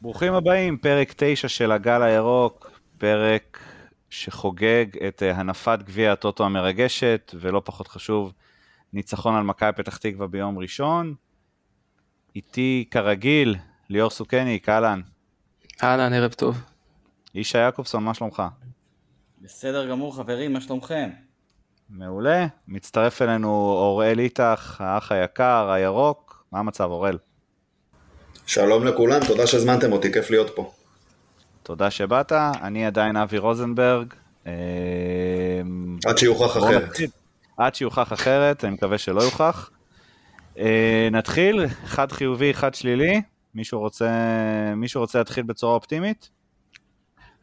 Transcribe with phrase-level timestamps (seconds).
[0.00, 3.58] ברוכים הבאים, פרק 9 של הגל הירוק, פרק
[4.10, 8.32] שחוגג את אה, הנפת גביע הטוטו המרגשת, ולא פחות חשוב,
[8.92, 11.14] ניצחון על מכבי פתח תקווה ביום ראשון.
[12.36, 13.56] איתי כרגיל,
[13.88, 15.00] ליאור סוכני, אהלן.
[15.82, 16.62] אהלן, ערב טוב.
[17.34, 18.42] ישי יעקובסון, מה שלומך?
[19.40, 21.10] בסדר גמור חברים, מה שלומכם?
[21.90, 22.46] מעולה.
[22.68, 26.44] מצטרף אלינו אוראל איתך, האח היקר, הירוק.
[26.52, 27.18] מה המצב, אוראל?
[28.48, 30.72] שלום לכולם, תודה שהזמנתם אותי, כיף להיות פה.
[31.62, 34.14] תודה שבאת, אני עדיין אבי רוזנברג.
[34.46, 34.52] אה,
[36.06, 36.96] עד שיוכח אחרת.
[37.56, 39.70] עד שיוכח אחרת, אני מקווה שלא יוכח.
[40.58, 43.20] אה, נתחיל, אחד חיובי, אחד שלילי.
[43.54, 44.10] מישהו רוצה,
[44.76, 46.30] מישהו רוצה להתחיל בצורה אופטימית?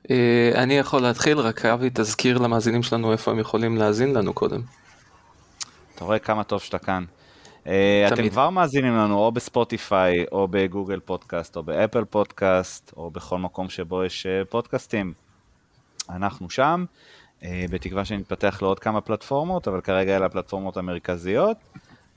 [0.10, 4.62] אה, אני יכול להתחיל, רק אבי תזכיר למאזינים שלנו איפה הם יכולים להאזין לנו קודם.
[5.96, 7.06] אתה רואה כמה טוב שאתה כאן.
[7.68, 12.06] אה, אתם כבר מאזינים לנו או ב Spotify, או ב Google Podcast, או ב Apple
[12.06, 15.14] Podcast, או בכל מקום שבו יש אה, פודקאסטים.
[16.10, 16.86] אנחנו שם,
[17.44, 21.58] בתקווה שנתפתח לעוד כמה פלטפורמות, אבל כרגע אלה הפלטפורמות המרכזיות.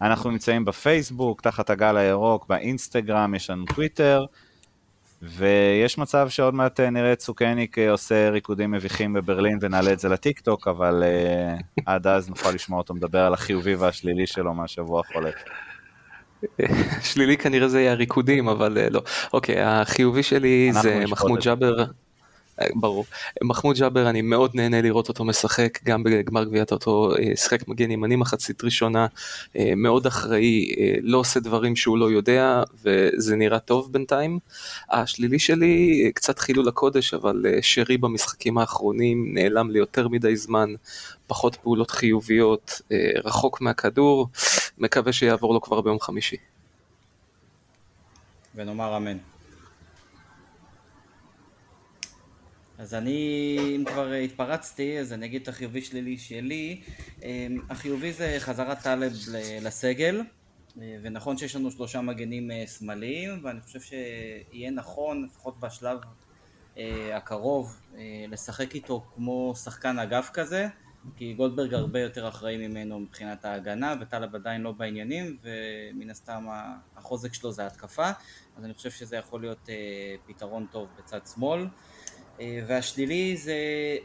[0.02, 4.24] אנחנו נמצאים בפייסבוק, תחת הגל הירוק, באינסטגרם, יש לנו טוויטר.
[5.22, 9.98] ויש מצב שעוד מעט אה, נראה את סוכניק אה, עושה ריקודים מביכים בברלין ונעלה את
[9.98, 14.54] זה לטיק טוק, אבל uh, עד אז נוכל לשמוע אותו מדבר על החיובי והשלילי שלו
[14.54, 15.34] מהשבוע החולף.
[17.02, 19.02] שלילי כנראה זה יהיה הריקודים, אבל לא.
[19.32, 21.84] אוקיי, החיובי שלי זה מחמוד ג'אבר.
[22.74, 23.04] ברור.
[23.42, 27.90] מחמוד ג'אבר, אני מאוד נהנה לראות אותו משחק, גם בגמר גביעת אותו, אה, שיחק מגן
[27.90, 29.06] ימני מחצית ראשונה,
[29.56, 34.38] אה, מאוד אחראי, אה, לא עושה דברים שהוא לא יודע, וזה נראה טוב בינתיים.
[34.90, 40.74] השלילי שלי, קצת חילול הקודש, אבל שרי במשחקים האחרונים נעלם לי יותר מדי זמן,
[41.26, 42.80] פחות פעולות חיוביות,
[43.24, 44.28] רחוק מהכדור,
[44.78, 46.36] מקווה שיעבור לו כבר ביום חמישי.
[48.54, 49.16] ונאמר אמן.
[52.78, 56.80] אז אני, אם כבר התפרצתי, אז אני אגיד את החיובי שלילי שלי.
[57.22, 59.12] אמ, החיובי זה חזרת טלב
[59.62, 60.22] לסגל,
[60.76, 65.98] ונכון שיש לנו שלושה מגנים אה, שמאליים, ואני חושב שיהיה נכון, לפחות בשלב
[66.76, 70.68] אה, הקרוב, אה, לשחק איתו כמו שחקן אגף כזה,
[71.16, 76.46] כי גולדברג הרבה יותר אחראי ממנו מבחינת ההגנה, וטלב עדיין לא בעניינים, ומן הסתם
[76.96, 78.10] החוזק שלו זה התקפה,
[78.56, 79.68] אז אני חושב שזה יכול להיות
[80.26, 81.66] פתרון טוב בצד שמאל.
[82.40, 83.56] אה, והשלילי זה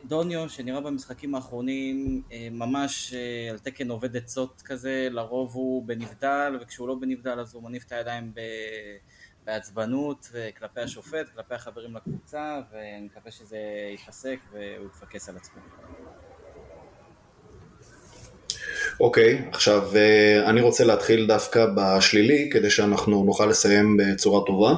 [0.05, 6.57] דוניו שנראה במשחקים האחרונים אה, ממש אה, על תקן עובד עצות כזה, לרוב הוא בנבדל
[6.61, 8.31] וכשהוא לא בנבדל אז הוא מניף את הידיים
[9.45, 13.57] בעצבנות כלפי השופט, כלפי החברים לקבוצה ואני מקווה שזה
[13.91, 15.61] ייפסק והוא יתפקס על עצמו.
[18.99, 19.89] אוקיי, okay, עכשיו
[20.45, 24.73] אני רוצה להתחיל דווקא בשלילי כדי שאנחנו נוכל לסיים בצורה טובה.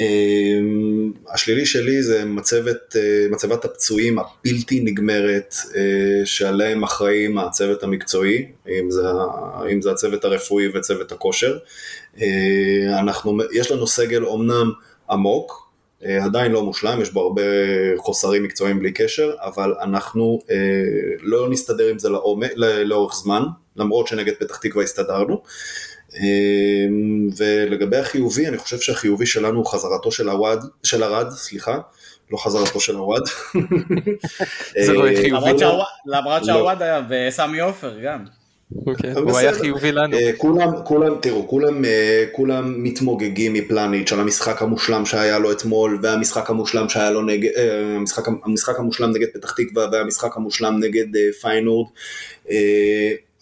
[0.00, 8.46] אמ, השלילי שלי זה מצבת, אה, מצבת הפצועים הבלתי נגמרת אה, שעליהם אחראים הצוות המקצועי,
[8.68, 9.02] אם זה,
[9.72, 11.58] אם זה הצוות הרפואי וצוות הכושר.
[12.20, 14.70] אה, אנחנו, יש לנו סגל אומנם
[15.10, 15.68] עמוק,
[16.22, 17.42] עדיין לא מושלם, יש בו הרבה
[17.96, 20.40] חוסרים מקצועיים בלי קשר, אבל אנחנו
[21.20, 23.42] לא נסתדר עם זה לעומק, לאורך זמן,
[23.76, 25.42] למרות שנגד פתח תקווה הסתדרנו.
[26.16, 31.78] אמ, ולגבי החיובי, אני חושב שהחיובי שלנו הוא חזרתו של הוואד, של ארד, סליחה,
[32.30, 33.22] לא חזרתו של הוואד.
[34.86, 35.64] זה לא חיובי.
[36.06, 38.24] למרות שהוואד היה בסמי עופר גם.
[38.86, 40.16] אוקיי, הוא היה חיובי לנו.
[40.16, 45.98] אה, כולם, כולם, תראו, כולם, אה, כולם מתמוגגים מפלניץ' על המשחק המושלם שהיה לו אתמול,
[46.02, 51.06] והמשחק המושלם שהיה לו נגד, אה, המשחק, המשחק המושלם נגד פתח תקווה, והמשחק המושלם נגד
[51.40, 51.88] פיינורד.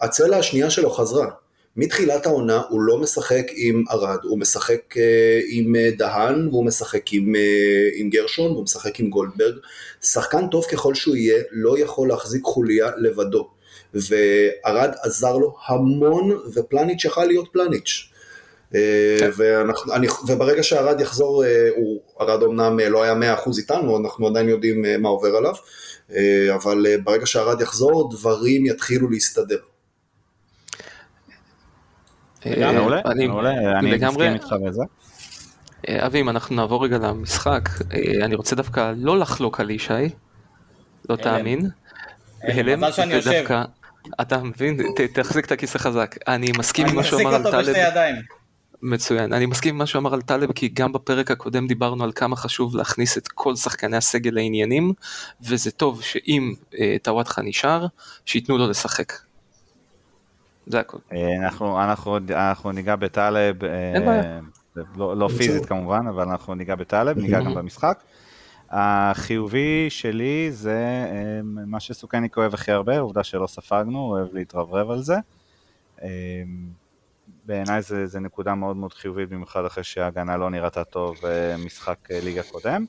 [0.00, 1.26] הצלע השנייה שלו חזרה.
[1.76, 4.98] מתחילת העונה הוא לא משחק עם ארד, הוא משחק uh,
[5.48, 9.54] עם uh, דהן והוא משחק עם, uh, עם גרשון והוא משחק עם גולדברג.
[10.02, 13.48] שחקן טוב ככל שהוא יהיה, לא יכול להחזיק חוליה לבדו.
[13.94, 18.08] וארד עזר לו המון ופלניץ' יכל להיות פלניץ'.
[18.72, 19.30] כן.
[19.36, 21.44] ואנחנו, אני, וברגע שארד יחזור,
[21.76, 25.54] הוא, ארד אמנם לא היה 100% איתנו, אנחנו עדיין יודעים מה עובר עליו,
[26.54, 29.58] אבל ברגע שארד יחזור דברים יתחילו להסתדר.
[32.46, 34.82] אה, מעולה, מעולה, אני מסכים איתך בזה.
[35.88, 39.92] אה, אבי, אם אנחנו נעבור רגע למשחק, אה, אני רוצה דווקא לא לחלוק על ישי,
[41.08, 41.70] לא תאמין.
[42.76, 43.44] מזל שאני יושב.
[44.20, 44.76] אתה מבין?
[45.14, 46.16] תחזיק את הכיסא חזק.
[46.28, 47.74] אני מסכים עם מה שהוא אמר על טלב.
[48.82, 49.32] מצוין.
[49.32, 52.36] אני מסכים עם מה שהוא אמר על טלב, כי גם בפרק הקודם דיברנו על כמה
[52.36, 54.92] חשוב להכניס את כל שחקני הסגל לעניינים,
[55.40, 56.54] וזה טוב שאם
[57.02, 57.86] טוואטחה נשאר,
[58.26, 59.12] שייתנו לו לשחק.
[60.66, 60.98] זה הכל.
[61.12, 63.64] אה, אנחנו, אנחנו, אנחנו ניגע בטלב.
[63.64, 64.40] אין בעיה.
[64.96, 68.02] לא, לא פיזית כמובן, אבל אנחנו ניגע בטלב, ניגע גם במשחק.
[68.70, 71.06] החיובי שלי זה
[71.44, 75.16] מה שסוכניק אוהב הכי הרבה, עובדה שלא ספגנו, הוא אוהב להתרברב על זה.
[77.46, 81.16] בעיניי זה, זה נקודה מאוד מאוד חיובית, במיוחד אחרי שההגנה לא נראתה טוב
[81.64, 82.84] משחק ליגה קודם.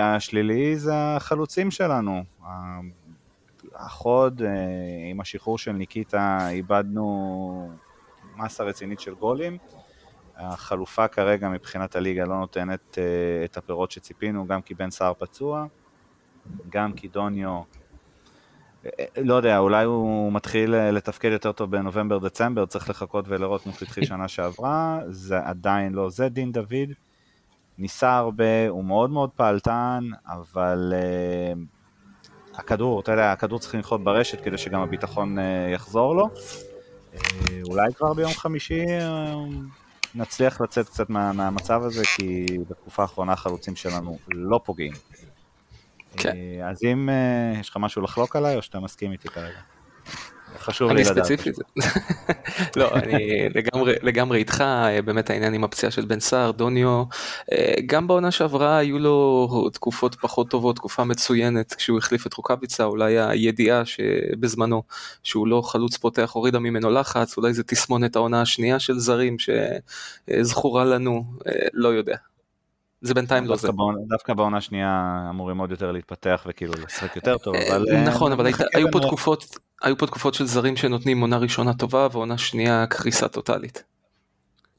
[0.00, 2.24] השלילי זה החלוצים שלנו.
[3.82, 4.42] החוד,
[5.10, 7.70] עם השחרור של ניקיטה, איבדנו
[8.36, 9.58] מסה רצינית של גולים.
[10.36, 12.98] החלופה כרגע מבחינת הליגה לא נותנת uh,
[13.44, 15.66] את הפירות שציפינו, גם כי בן סער פצוע,
[16.68, 17.62] גם כי דוניו,
[18.86, 23.72] אה, לא יודע, אולי הוא מתחיל אה, לתפקד יותר טוב בנובמבר-דצמבר, צריך לחכות ולראות כמו
[23.72, 26.92] שהתחיל שנה שעברה, זה עדיין לא זה דין דוד.
[27.78, 30.92] ניסה הרבה, הוא מאוד מאוד פעלתן, אבל
[32.54, 35.42] הכדור, אתה יודע, הכדור צריך לנחות ברשת כדי שגם הביטחון uh,
[35.74, 36.28] יחזור לו.
[37.14, 37.18] Uh,
[37.68, 38.84] אולי כבר ביום חמישי
[40.14, 44.92] נצליח לצאת קצת מה, מהמצב הזה, כי בתקופה האחרונה החלוצים שלנו לא פוגעים.
[46.16, 46.32] כן.
[46.36, 47.08] אה, אז אם
[47.60, 49.60] יש לך משהו לחלוק עליי, או שאתה מסכים איתי כרגע?
[50.62, 51.16] חשוב לי לדעת.
[51.16, 51.58] אני ספציפית,
[52.76, 57.04] לא, אני לגמרי, לגמרי איתך, אה, באמת העניין עם הפציעה של בן סער, דוניו,
[57.52, 62.84] אה, גם בעונה שעברה היו לו תקופות פחות טובות, תקופה מצוינת כשהוא החליף את רוקאביצה,
[62.84, 64.82] אולי הידיעה שבזמנו
[65.22, 70.84] שהוא לא חלוץ פותח הורידה ממנו לחץ, אולי זה תסמונת העונה השנייה של זרים שזכורה
[70.84, 72.16] לנו, אה, לא יודע.
[73.02, 73.68] זה בינתיים לא זה.
[74.08, 77.84] דווקא בעונה שנייה אמורים עוד יותר להתפתח וכאילו לשחק יותר טוב, אבל...
[78.06, 79.44] נכון, אבל היו פה תקופות,
[79.82, 83.84] היו פה תקופות של זרים שנותנים עונה ראשונה טובה ועונה שנייה קריסה טוטאלית.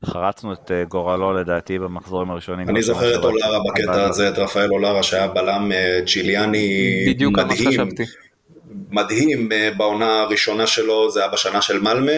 [0.05, 2.69] חרצנו את אה, גורלו לדעתי במחזורים הראשונים.
[2.69, 7.89] אני זוכר את אולרה בקטע הזה, את רפאל אולרה שהיה בלם אה, צ'יליאני מדהים.
[8.91, 12.11] מדהים אה, בעונה הראשונה שלו, זה היה בשנה של מלמה.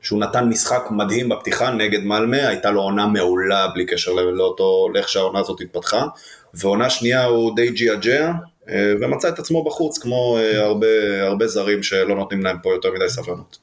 [0.00, 5.08] שהוא נתן משחק מדהים בפתיחה נגד מלמה, הייתה לו עונה מעולה בלי קשר לאותו, לאיך
[5.08, 6.06] שהעונה הזאת התפתחה,
[6.54, 8.32] ועונה שנייה הוא די ג'יאג'ע,
[8.68, 10.86] אה, ומצא את עצמו בחוץ, כמו אה, הרבה,
[11.22, 13.58] הרבה זרים שלא נותנים להם פה יותר מדי סבלנות.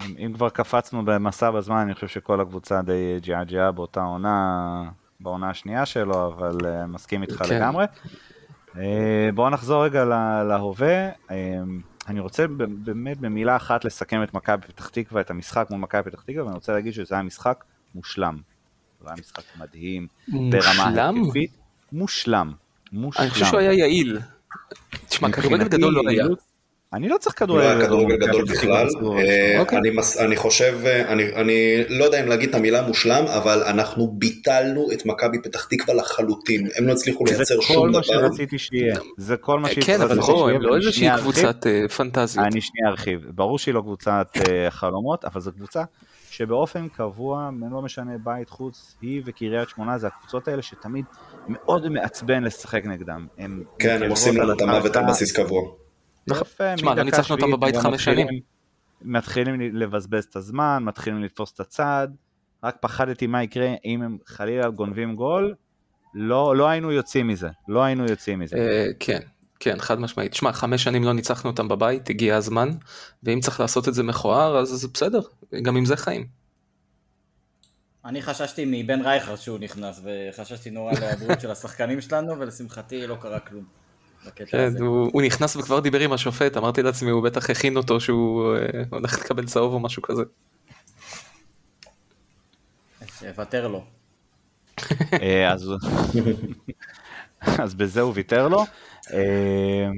[0.00, 4.82] אם, אם כבר קפצנו במסע בזמן, אני חושב שכל הקבוצה די ג'יאג'ע באותה עונה,
[5.20, 7.56] בעונה השנייה שלו, אבל uh, מסכים איתך כן.
[7.56, 7.84] לגמרי.
[8.74, 8.78] Uh,
[9.34, 10.04] בואו נחזור רגע
[10.48, 11.08] להווה.
[12.08, 12.46] אני רוצה
[12.84, 16.54] באמת במילה אחת לסכם את מכבי פתח תקווה, את המשחק מול מכבי פתח תקווה, ואני
[16.54, 17.64] רוצה להגיד שזה היה משחק
[17.94, 18.38] מושלם.
[19.02, 21.50] זה היה משחק מדהים, ברמה התקפית,
[21.92, 22.52] מושלם.
[22.92, 23.22] מושלם.
[23.22, 24.18] אני חושב שהוא היה יעיל.
[25.08, 26.24] תשמע, כדורגל גדול לא היה.
[26.94, 27.80] אני לא צריך כדורגל גדול.
[27.80, 28.86] לא כדורגל גדול בכלל.
[29.18, 29.78] אה, אוקיי.
[30.18, 35.38] אני חושב, אני לא יודע אם להגיד את המילה מושלם, אבל אנחנו ביטלנו את מכבי
[35.42, 36.68] פתח תקווה לחלוטין.
[36.76, 38.02] הם לא הצליחו לייצר שום דבר.
[38.02, 38.96] זה כל מה שרציתי שיהיה.
[39.16, 39.98] זה כל מה שהצטרכתי שיהיה.
[39.98, 42.46] כן, אבל הם לא איזושהי קבוצת אה, פנטזיות.
[42.46, 43.26] אני שנייה ארחיב.
[43.34, 45.82] ברור שהיא לא קבוצת אה, חלומות, אבל זו קבוצה
[46.30, 51.04] שבאופן קבוע, לא משנה בית חוץ, היא וקריית שמונה זה הקבוצות האלה שתמיד
[51.48, 53.26] מאוד מעצבן לשחק נגדם.
[53.78, 55.83] כן, הם עושים לנו את המוות על בסיס קבוע.
[56.26, 58.26] יפה, תשמע, לא ניצחנו אותם בבית חמש שנים.
[59.02, 62.08] מתחילים לבזבז את הזמן, מתחילים לתפוס את הצד,
[62.64, 65.54] רק פחדתי מה יקרה אם הם חלילה גונבים גול,
[66.14, 68.56] לא, לא היינו יוצאים מזה, לא היינו יוצאים מזה.
[68.56, 69.20] אה, כן,
[69.60, 70.32] כן, חד משמעית.
[70.32, 72.70] תשמע, חמש שנים לא ניצחנו אותם בבית, הגיע הזמן,
[73.22, 75.20] ואם צריך לעשות את זה מכוער, אז זה בסדר,
[75.62, 76.26] גם עם זה חיים.
[78.04, 83.40] אני חששתי מבן רייכרד שהוא נכנס, וחששתי נורא להיעדרות של השחקנים שלנו, ולשמחתי לא קרה
[83.40, 83.83] כלום.
[84.46, 88.56] כן, הוא, הוא נכנס וכבר דיבר עם השופט, אמרתי לעצמי, הוא בטח הכין אותו שהוא
[88.56, 90.22] אה, הולך לקבל צהוב או משהו כזה.
[93.18, 93.84] שיוותר לו.
[95.22, 95.72] אה, אז,
[97.40, 98.64] אז בזה הוא ויתר לו.
[99.12, 99.88] אה,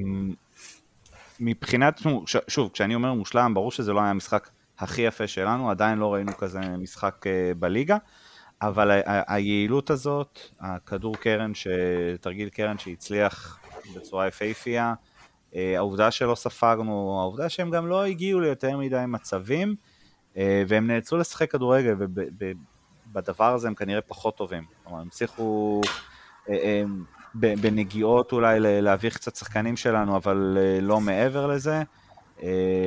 [1.40, 2.00] מבחינת,
[2.48, 6.36] שוב, כשאני אומר מושלם, ברור שזה לא היה המשחק הכי יפה שלנו, עדיין לא ראינו
[6.36, 7.24] כזה משחק
[7.58, 7.96] בליגה,
[8.62, 11.52] אבל היעילות הזאת, הכדור קרן,
[12.20, 13.60] תרגיל קרן שהצליח
[13.94, 14.94] בצורה יפהפייה.
[15.56, 19.74] אה, העובדה שלא ספגנו, העובדה שהם גם לא הגיעו ליותר מדי מצבים,
[20.36, 24.64] אה, והם נאלצו לשחק כדורגל, ובדבר הזה הם כנראה פחות טובים.
[24.84, 25.80] כלומר, הם הצליחו
[26.48, 26.82] אה,
[27.34, 31.82] בנגיעות אולי להביך קצת שחקנים שלנו, אבל לא מעבר לזה.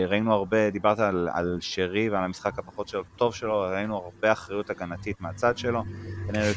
[0.07, 4.69] ראינו הרבה, דיברת על, על שרי ועל המשחק הפחות שלו, טוב שלו, ראינו הרבה אחריות
[4.69, 5.83] הגנתית מהצד שלו.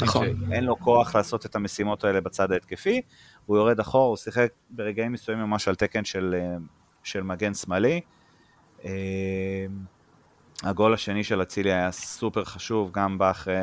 [0.03, 0.27] נכון.
[0.53, 3.03] אין לו כוח לעשות את המשימות האלה בצד ההתקפי,
[3.47, 6.57] הוא יורד אחורה, הוא שיחק ברגעים מסוימים ממש על תקן של, אה,
[7.03, 8.01] של מגן שמאלי.
[8.85, 9.67] אה,
[10.63, 13.61] הגול השני של אצילי היה סופר חשוב, גם בא אחרי אה,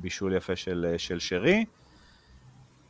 [0.00, 1.64] בישול יפה של, של שרי.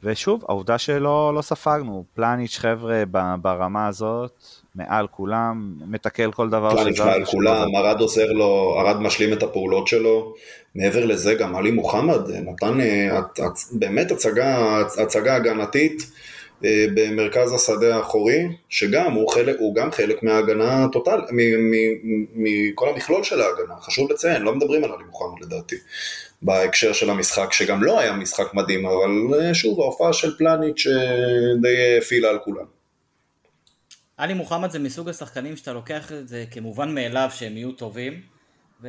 [0.02, 3.02] ושוב, העובדה שלא לא ספגנו, פלניץ' חבר'ה
[3.42, 4.44] ברמה הזאת,
[4.76, 6.76] מעל כולם, מתקל כל דבר.
[6.76, 10.34] פלניץ' מעל כולם, ארד עוזר לו, ארד משלים את הפעולות שלו.
[10.74, 13.20] מעבר לזה גם עלי מוחמד נתן אה,
[13.72, 16.02] באמת הצגה, הצגה הגנתית
[16.64, 21.20] אה, במרכז השדה האחורי, שגם הוא, חלק, הוא גם חלק מההגנה הטוטל,
[22.34, 25.76] מכל המכלול של ההגנה, חשוב לציין, לא מדברים על עלי מוחמד לדעתי.
[26.42, 30.86] בהקשר של המשחק, שגם לא היה משחק מדהים, אבל אה, שוב, ההופעה של פלניץ'
[31.62, 32.75] די הפעילה על כולם.
[34.16, 38.20] עלי מוחמד זה מסוג השחקנים שאתה לוקח את זה כמובן מאליו שהם יהיו טובים,
[38.82, 38.88] ו...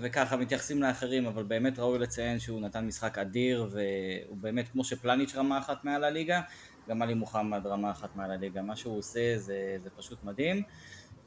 [0.00, 5.34] וככה מתייחסים לאחרים, אבל באמת ראוי לציין שהוא נתן משחק אדיר, והוא באמת כמו שפלניץ'
[5.36, 6.40] רמה אחת מעל הליגה,
[6.88, 10.62] גם עלי מוחמד רמה אחת מעל הליגה, מה שהוא עושה זה, זה פשוט מדהים.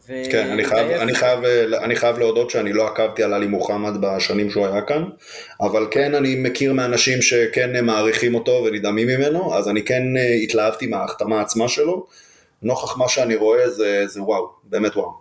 [0.08, 0.14] ו...
[0.32, 1.40] כן, אני חייב, אני, חייב,
[1.84, 5.04] אני חייב להודות שאני לא עקבתי על עלי מוחמד בשנים שהוא היה כאן,
[5.62, 10.88] אבל כן אני מכיר מאנשים שכן מעריכים אותו ונדהמים ממנו, אז אני כן אה, התלהבתי
[10.88, 12.08] מההחתמה עצמה שלו,
[12.62, 15.14] נוכח מה שאני רואה זה, זה וואו, באמת וואו.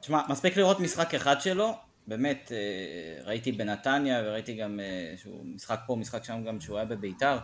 [0.00, 1.72] תשמע, מספיק לראות משחק אחד שלו,
[2.06, 6.86] באמת, אה, ראיתי בנתניה וראיתי גם אה, שהוא משחק פה, משחק שם גם שהוא היה
[6.86, 7.38] בביתר,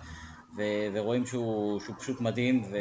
[0.56, 2.76] ו- ורואים שהוא, שהוא פשוט מדהים, ו...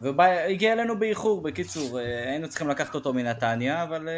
[0.00, 4.08] והגיע אלינו באיחור, בקיצור, אה, היינו צריכים לקחת אותו מנתניה, אבל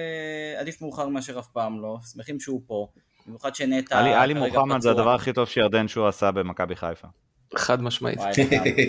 [0.58, 2.88] עדיף מאוחר מאשר אף פעם לא, שמחים שהוא פה,
[3.26, 3.98] במיוחד שנטע.
[3.98, 7.08] עלי מוחמד זה הדבר הכי טוב שירדן שהוא עשה במכבי חיפה.
[7.56, 8.18] חד משמעית.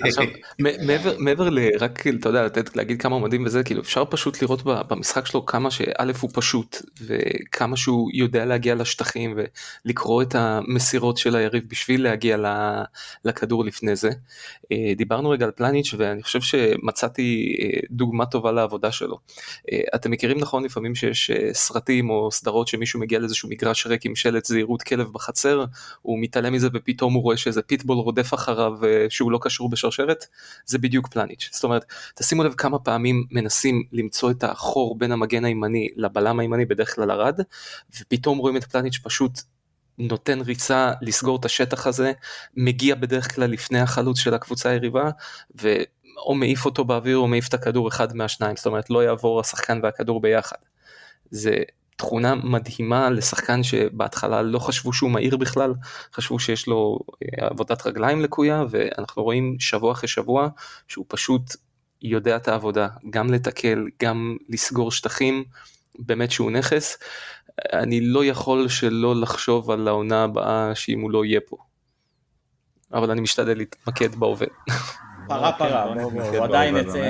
[0.03, 0.25] עכשיו,
[0.59, 5.25] מעבר, מעבר לרק, אתה יודע, לתת, להגיד כמה מדהים וזה, כאילו אפשר פשוט לראות במשחק
[5.25, 9.39] שלו כמה שא' הוא פשוט, וכמה שהוא יודע להגיע לשטחים
[9.85, 12.37] ולקרוא את המסירות של היריב בשביל להגיע
[13.25, 14.09] לכדור לפני זה.
[14.71, 19.19] אה, דיברנו רגע על פלניץ' ואני חושב שמצאתי אה, דוגמה טובה לעבודה שלו.
[19.71, 24.15] אה, אתם מכירים נכון לפעמים שיש סרטים או סדרות שמישהו מגיע לאיזשהו מגרש ריק עם
[24.15, 25.65] שלט זהירות כלב בחצר,
[26.01, 28.50] הוא מתעלם מזה ופתאום הוא רואה שאיזה פיטבול רודף אחריו.
[28.51, 28.73] אחריו
[29.09, 30.25] שהוא לא קשור בשרשרת,
[30.65, 31.49] זה בדיוק פלניץ'.
[31.53, 36.65] זאת אומרת, תשימו לב כמה פעמים מנסים למצוא את החור בין המגן הימני לבלם הימני
[36.65, 37.39] בדרך כלל ארד,
[38.01, 39.31] ופתאום רואים את פלניץ' פשוט
[39.97, 42.11] נותן ריצה לסגור את השטח הזה,
[42.55, 45.09] מגיע בדרך כלל לפני החלוץ של הקבוצה היריבה,
[45.61, 45.75] ו...
[46.17, 49.79] או מעיף אותו באוויר או מעיף את הכדור אחד מהשניים, זאת אומרת לא יעבור השחקן
[49.83, 50.57] והכדור ביחד.
[51.31, 51.55] זה
[52.01, 55.73] תכונה מדהימה לשחקן שבהתחלה לא חשבו שהוא מהיר בכלל,
[56.13, 60.47] חשבו שיש לו אה, עבודת רגליים לקויה ואנחנו רואים שבוע אחרי שבוע
[60.87, 61.41] שהוא פשוט
[62.01, 65.43] יודע את העבודה, גם לתקל, גם לסגור שטחים,
[65.99, 66.97] באמת שהוא נכס.
[67.73, 71.57] אני לא יכול שלא לחשוב על העונה הבאה שאם הוא לא יהיה פה.
[72.93, 74.47] אבל אני משתדל להתמקד בהווה.
[75.27, 75.93] פרה פרה,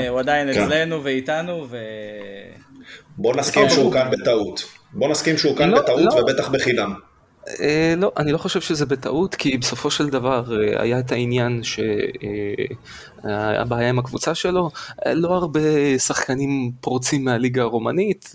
[0.10, 0.64] הוא עדיין כן.
[0.64, 1.78] אצלנו ואיתנו ו...
[3.18, 4.64] בוא נסכים שהוא כאן בטעות.
[4.94, 6.22] בוא נסכים שהוא כאן לא, בטעות לא.
[6.22, 6.94] ובטח בחינם.
[7.60, 11.62] אה, לא, אני לא חושב שזה בטעות, כי בסופו של דבר אה, היה את העניין
[11.64, 14.72] שהבעיה אה, עם הקבוצה שלו,
[15.06, 15.60] לא הרבה
[15.98, 18.34] שחקנים פורצים מהליגה הרומנית,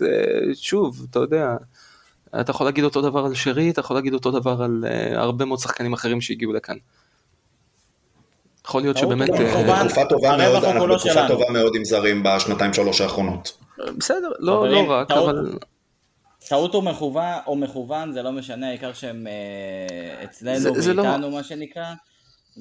[0.53, 1.55] שוב, אתה יודע,
[2.41, 4.85] אתה יכול להגיד אותו דבר על שרי, אתה יכול להגיד אותו דבר על
[5.15, 6.75] הרבה מאוד שחקנים אחרים שהגיעו לכאן.
[8.65, 9.29] יכול להיות שבאמת...
[9.29, 13.57] תקופה טובה מאוד, אנחנו בתקופה טובה מאוד עם זרים בשנתיים שלוש האחרונות.
[13.97, 15.57] בסדר, לא, לא רק, אבל...
[16.49, 21.01] טעות או מכוון, או מכוון, זה לא משנה, העיקר שהם אה, אצלנו זה, זה לא-
[21.01, 21.31] ואיתנו, לא...
[21.37, 21.93] מה שנקרא.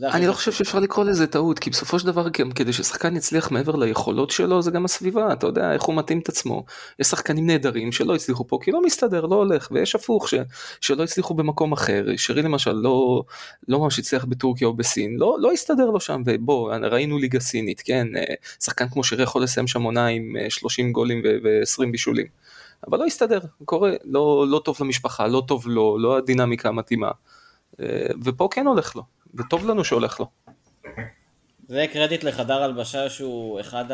[0.02, 3.50] אני לא חושב שאפשר לקרוא לזה טעות, כי בסופו של דבר גם כדי ששחקן יצליח
[3.50, 6.64] מעבר ליכולות שלו, זה גם הסביבה, אתה יודע איך הוא מתאים את עצמו.
[6.98, 10.34] יש שחקנים נהדרים שלא הצליחו פה כי לא מסתדר, לא הולך, ויש הפוך ש,
[10.80, 12.04] שלא הצליחו במקום אחר.
[12.16, 13.22] שרי למשל לא,
[13.68, 17.82] לא ממש הצליח בטורקיה או בסין, לא, לא הסתדר לו שם, ובוא, ראינו ליגה סינית,
[17.84, 18.34] כן, אה,
[18.64, 22.26] שחקן כמו שרי יכול לסיים שם עונה עם 30 אה, גולים ו-20 בישולים.
[22.88, 27.10] אבל לא הסתדר, קורה, לא, לא טוב למשפחה, לא טוב לו, לא הדינמיקה המתאימה.
[27.80, 29.02] אה, ופה כן הולך לו,
[29.38, 30.26] וטוב לנו שהולך לו.
[31.68, 33.84] זה קרדיט לחדר הלבשה שהוא אחד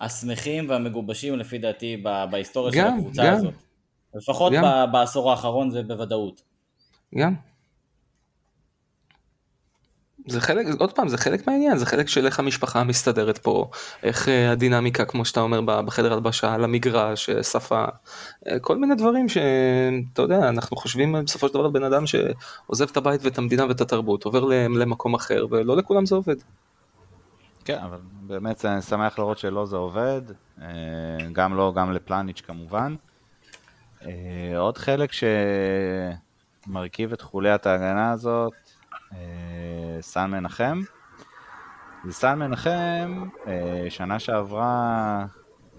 [0.00, 3.54] השמחים והמגובשים לפי דעתי בהיסטוריה גם, של הקבוצה גם, הזאת.
[4.14, 4.92] לפחות גם.
[4.92, 6.42] בעשור האחרון זה בוודאות.
[7.18, 7.34] גם.
[10.26, 13.70] זה חלק, עוד פעם, זה חלק מהעניין, זה חלק של איך המשפחה מסתדרת פה,
[14.02, 17.84] איך אה, הדינמיקה, כמו שאתה אומר, בחדר הלבשה, על המגרש, אה, שפה,
[18.48, 22.96] אה, כל מיני דברים שאתה יודע, אנחנו חושבים בסופו של דבר בן אדם שעוזב את
[22.96, 26.36] הבית ואת המדינה ואת התרבות, עובר למקום אחר, ולא לכולם זה עובד.
[27.64, 30.22] כן, אבל באמת אני שמח לראות שלא זה עובד,
[31.32, 32.94] גם לא, גם לפלניץ' כמובן.
[34.56, 35.10] עוד חלק
[36.66, 38.65] שמרכיב את חוליית ההגנה הזאת,
[40.00, 40.80] סן מנחם.
[42.06, 45.26] וסן מנחם, אה, שנה שעברה,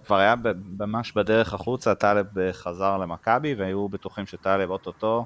[0.05, 0.35] כבר היה
[0.79, 5.25] ממש בדרך החוצה, טלב אה, חזר למכבי, והיו בטוחים שטלב אוטוטו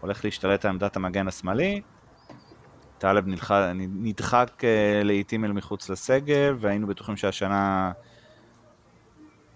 [0.00, 1.80] הולך להשתלט על עמדת המגן השמאלי.
[2.98, 3.24] טלב
[3.76, 7.92] נדחק אה, לעיתים אל מחוץ לסגל, והיינו בטוחים שהשנה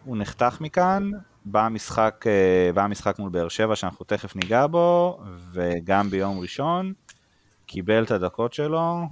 [0.04, 1.10] הוא נחתך מכאן.
[1.44, 5.20] בא המשחק, אה, בא המשחק מול באר שבע שאנחנו תכף ניגע בו,
[5.52, 6.92] וגם ביום ראשון,
[7.70, 9.02] קיבל את הדקות שלו.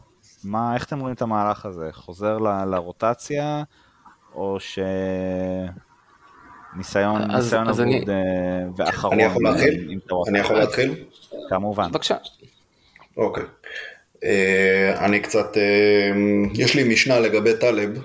[0.44, 1.88] מה, איך אתם רואים את המהלך הזה?
[1.92, 3.62] חוזר ל, לרוטציה,
[4.34, 4.78] או ש...
[6.76, 8.04] ניסיון, אז, ניסיון אז אבוד אני...
[8.08, 9.14] אה, ואחרון.
[9.14, 9.98] אני יכול להתחיל?
[10.28, 11.04] אני יכול להתחיל?
[11.48, 11.90] כמובן.
[11.90, 12.16] בבקשה.
[13.16, 13.44] אוקיי.
[14.24, 16.10] אה, אני קצת, אה,
[16.54, 18.02] יש לי משנה לגבי טלב.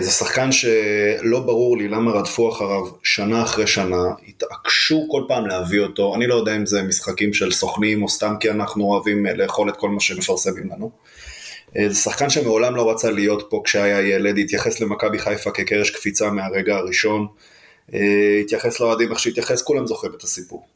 [0.00, 5.80] זה שחקן שלא ברור לי למה רדפו אחריו שנה אחרי שנה, התעקשו כל פעם להביא
[5.80, 9.68] אותו, אני לא יודע אם זה משחקים של סוכנים או סתם כי אנחנו אוהבים לאכול
[9.68, 10.90] את כל מה שמפרסמים לנו.
[11.88, 16.76] זה שחקן שמעולם לא רצה להיות פה כשהיה ילד, התייחס למכבי חיפה כקרש קפיצה מהרגע
[16.76, 17.26] הראשון,
[18.40, 20.66] התייחס לאוהדים איך שהתייחס, כולם זוכרים את הסיפור.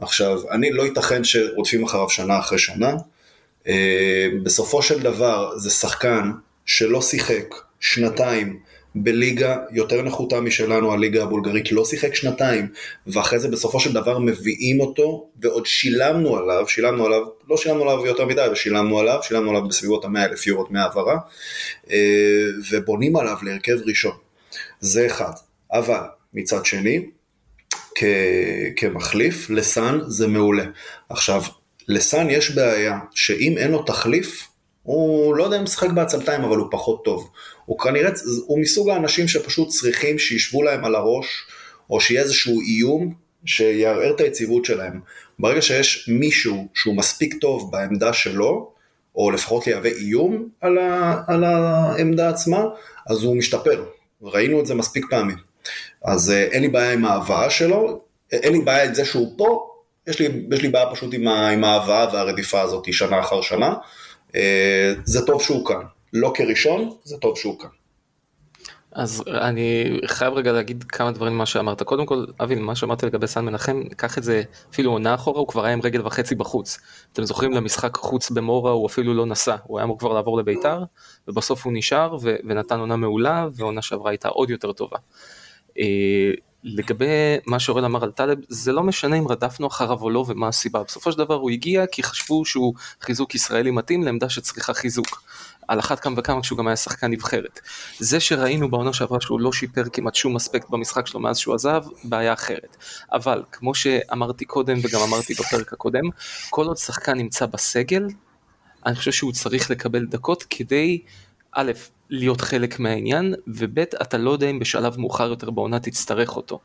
[0.00, 2.94] עכשיו, אני לא ייתכן שרודפים אחריו שנה אחרי שנה.
[4.42, 6.30] בסופו של דבר זה שחקן
[6.66, 8.58] שלא שיחק שנתיים
[8.94, 12.68] בליגה יותר נחותה משלנו, הליגה הבולגרית, לא שיחק שנתיים,
[13.06, 18.06] ואחרי זה בסופו של דבר מביאים אותו, ועוד שילמנו עליו, שילמנו עליו, לא שילמנו עליו
[18.06, 21.18] יותר מדי, אבל שילמנו עליו, שילמנו עליו בסביבות המאה אלף יורות מהעברה,
[22.70, 24.16] ובונים עליו להרכב ראשון.
[24.80, 25.32] זה אחד.
[25.72, 26.00] אבל
[26.34, 27.06] מצד שני,
[27.94, 28.04] כ-
[28.76, 30.64] כמחליף, לסאן זה מעולה.
[31.08, 31.42] עכשיו,
[31.88, 34.48] לסאן יש בעיה, שאם אין לו תחליף,
[34.88, 37.30] הוא לא יודע אם משחק בעצלתיים, אבל הוא פחות טוב.
[37.64, 38.10] הוא כנראה,
[38.46, 41.26] הוא מסוג האנשים שפשוט צריכים שישבו להם על הראש,
[41.90, 43.14] או שיהיה איזשהו איום
[43.44, 45.00] שיערער את היציבות שלהם.
[45.38, 48.72] ברגע שיש מישהו שהוא מספיק טוב בעמדה שלו,
[49.16, 52.64] או לפחות יהווה איום על, ה, על העמדה עצמה,
[53.06, 53.84] אז הוא משתפר.
[54.22, 55.38] ראינו את זה מספיק פעמים.
[56.04, 58.00] אז אה, אין לי בעיה עם ההבאה שלו,
[58.32, 59.70] אין לי בעיה עם זה שהוא פה,
[60.06, 63.74] יש לי, יש לי בעיה פשוט עם, עם ההבאה והרדיפה הזאת שנה אחר שנה.
[64.34, 65.82] אה, זה טוב שהוא כאן,
[66.12, 67.68] לא כראשון, זה טוב שהוא כאן.
[68.92, 71.82] אז אני חייב רגע להגיד כמה דברים ממה שאמרת.
[71.82, 75.48] קודם כל, אבי, מה שאמרת לגבי סן מנחם, קח את זה אפילו עונה אחורה, הוא
[75.48, 76.78] כבר היה עם רגל וחצי בחוץ.
[77.12, 80.84] אתם זוכרים למשחק חוץ במורה, הוא אפילו לא נסע, הוא היה אמור כבר לעבור לביתר,
[81.28, 84.96] ובסוף הוא נשאר ו- ונתן עונה מעולה, ועונה שעברה הייתה עוד יותר טובה.
[86.64, 87.06] לגבי
[87.46, 90.82] מה שאורל אמר על טלב, זה לא משנה אם רדפנו אחריו או לא ומה הסיבה.
[90.82, 95.22] בסופו של דבר הוא הגיע כי חשבו שהוא חיזוק ישראלי מתאים לעמדה שצריכה חיזוק.
[95.68, 97.60] על אחת כמה וכמה כשהוא גם היה שחקן נבחרת.
[97.98, 101.84] זה שראינו בעונה שעברה שהוא לא שיפר כמעט שום אספקט במשחק שלו מאז שהוא עזב,
[102.04, 102.76] בעיה אחרת.
[103.12, 106.04] אבל כמו שאמרתי קודם וגם אמרתי בפרק הקודם,
[106.50, 108.06] כל עוד שחקן נמצא בסגל,
[108.86, 111.02] אני חושב שהוא צריך לקבל דקות כדי,
[111.52, 111.72] א',
[112.10, 116.60] להיות חלק מהעניין, וב' אתה לא יודע אם בשלב מאוחר יותר בעונה תצטרך אותו.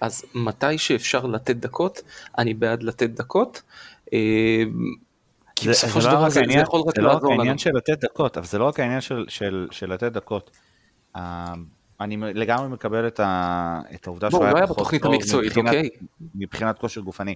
[0.00, 2.02] אז מתי שאפשר לתת דקות,
[2.38, 3.62] אני בעד לתת דקות.
[4.12, 4.62] אה,
[5.56, 7.20] כי זה, בסופו של לא דבר זה, זה יכול רק לעזור לנו.
[7.20, 9.92] זה לא רק העניין של לתת דקות, אבל זה לא רק העניין של, של, של
[9.92, 10.50] לתת דקות.
[11.16, 11.20] Uh,
[12.00, 15.14] אני לגמרי מקבל את, ה, את העובדה שהוא היה לא פחות טוב
[15.56, 15.88] אוקיי.
[16.34, 17.34] מבחינת כושר גופני.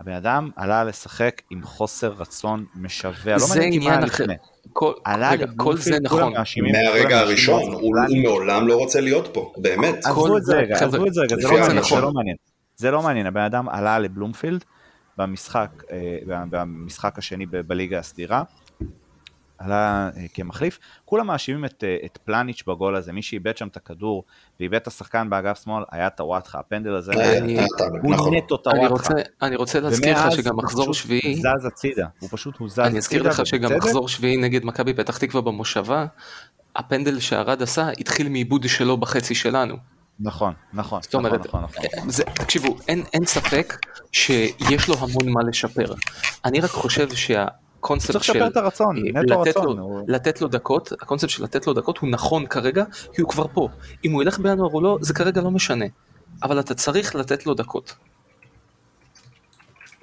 [0.00, 4.34] הבן אדם עלה לשחק עם חוסר רצון משווע, לא מעניין אותי מה לפני.
[4.72, 6.32] כל, רגע, כל זה נכון.
[6.72, 10.06] מהרגע הראשון, הוא מעולם לא רוצה להיות פה, באמת.
[10.06, 12.36] עזבו את זה רגע, עזבו את זה רגע, זה לא מעניין.
[12.76, 14.64] זה לא מעניין, הבן אדם עלה לבלומפילד
[15.18, 18.42] במשחק, אה, במשחק השני בליגה הסדירה,
[19.58, 23.76] עלה אה, כמחליף, כולם מאשימים את, אה, את פלניץ' בגול הזה, מי שאיבד שם את
[23.76, 24.24] הכדור
[24.60, 27.12] ואיבד את השחקן באגף שמאל היה טוואטחה, הפנדל הזה,
[28.02, 28.34] הוא נכון.
[28.34, 29.14] נטו טוואטחה.
[29.42, 32.88] אני רוצה להזכיר לך שגם מחזור שביעי, הוא זז הצידה, הוא פשוט הוא זז הצידה,
[32.88, 36.06] אני אזכיר לך שגם מחזור שביעי נגד מכבי פתח תקווה במושבה,
[36.76, 39.76] הפנדל שהרד עשה התחיל מעיבוד שלו בחצי שלנו.
[40.20, 42.10] נכון, נכון, זאת אומרת, נכון, נכון, נכון.
[42.10, 43.76] זה, תקשיבו, אין, אין ספק
[44.12, 45.94] שיש לו המון מה לשפר.
[46.44, 47.14] אני רק חושב
[47.86, 48.18] שהקונספט של...
[48.18, 49.76] צריך לשפר את הרצון, אה, נטו לתת רצון.
[49.76, 50.04] לו, הוא...
[50.08, 53.68] לתת לו דקות, הקונספט של לתת לו דקות הוא נכון כרגע, כי הוא כבר פה.
[54.04, 55.84] אם הוא ילך בינואר או לא, זה כרגע לא משנה.
[56.42, 57.94] אבל אתה צריך לתת לו דקות.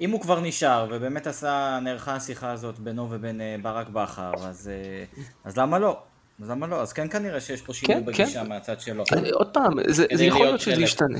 [0.00, 4.70] אם הוא כבר נשאר, ובאמת עשה, נערכה השיחה הזאת בינו ובין אה, ברק בכר, אז,
[4.72, 5.04] אה,
[5.44, 5.98] אז למה לא?
[6.42, 6.82] אז למה לא?
[6.82, 8.48] אז כן כנראה שיש פה שינוי כן, בגישה כן.
[8.48, 9.04] מהצד שלו.
[9.12, 11.18] אני, עוד פעם, זה, זה יכול להיות שזה ישתנה.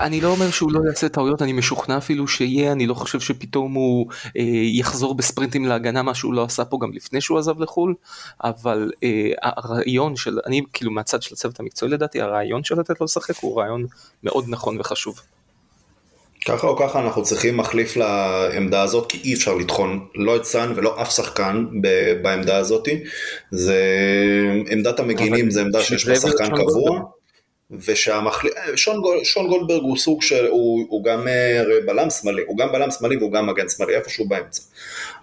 [0.00, 3.74] אני לא אומר שהוא לא יעשה טעויות, אני משוכנע אפילו שיהיה, אני לא חושב שפתאום
[3.74, 7.94] הוא אה, יחזור בספרינטים להגנה, מה שהוא לא עשה פה גם לפני שהוא עזב לחו"ל,
[8.44, 13.04] אבל אה, הרעיון של, אני כאילו מהצד של הצוות המקצועי לדעתי, הרעיון של לתת לו
[13.04, 13.86] לשחק הוא רעיון
[14.22, 15.20] מאוד נכון וחשוב.
[16.44, 20.72] ככה או ככה אנחנו צריכים מחליף לעמדה הזאת, כי אי אפשר לטחון לא את סאן
[20.76, 21.66] ולא אף שחקן
[22.22, 22.88] בעמדה הזאת.
[23.50, 23.80] זה
[24.70, 27.00] עמדת המגינים, זה עמדה שיש לה שחקן קבוע.
[27.72, 32.58] ושהמחליף, שון, גול, שון גולדברג הוא סוג של, הוא, הוא גם אה, בלם שמאלי, הוא
[32.58, 34.62] גם בלם שמאלי והוא גם מגן שמאלי, איפשהו באמצע.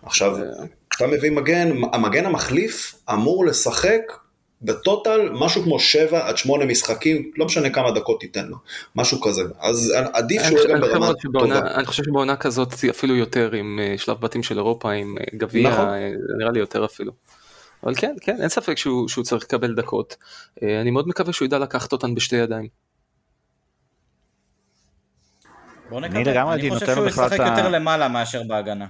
[0.04, 0.38] עכשיו,
[0.90, 4.02] כשאתה מביא מגן, המגן המחליף אמור לשחק
[4.62, 8.58] בטוטל משהו כמו 7 עד 8 משחקים, לא משנה כמה דקות תיתן לו,
[8.96, 9.42] משהו כזה.
[9.60, 11.76] אז עדיף שהוא יהיה גם ברמה טובה.
[11.76, 15.70] אני חושב שבעונה כזאת אפילו יותר עם אה, שלב בתים של אירופה, עם אה, גביע,
[15.70, 15.86] נכון.
[15.90, 17.12] אה, נראה לי יותר אפילו.
[17.84, 20.16] אבל כן, כן, אין ספק שהוא, שהוא צריך לקבל דקות.
[20.64, 22.68] אני מאוד מקווה שהוא ידע לקחת אותן בשתי ידיים.
[25.90, 28.88] בוא נקווה, אני חושב שהוא ישחק יותר למעלה מאשר בהגנה.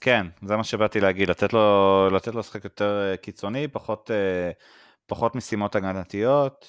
[0.00, 4.10] כן, זה מה שבאתי להגיד, לתת לו, לתת לו לשחק יותר קיצוני, פחות,
[5.06, 6.66] פחות משימות הגנתיות.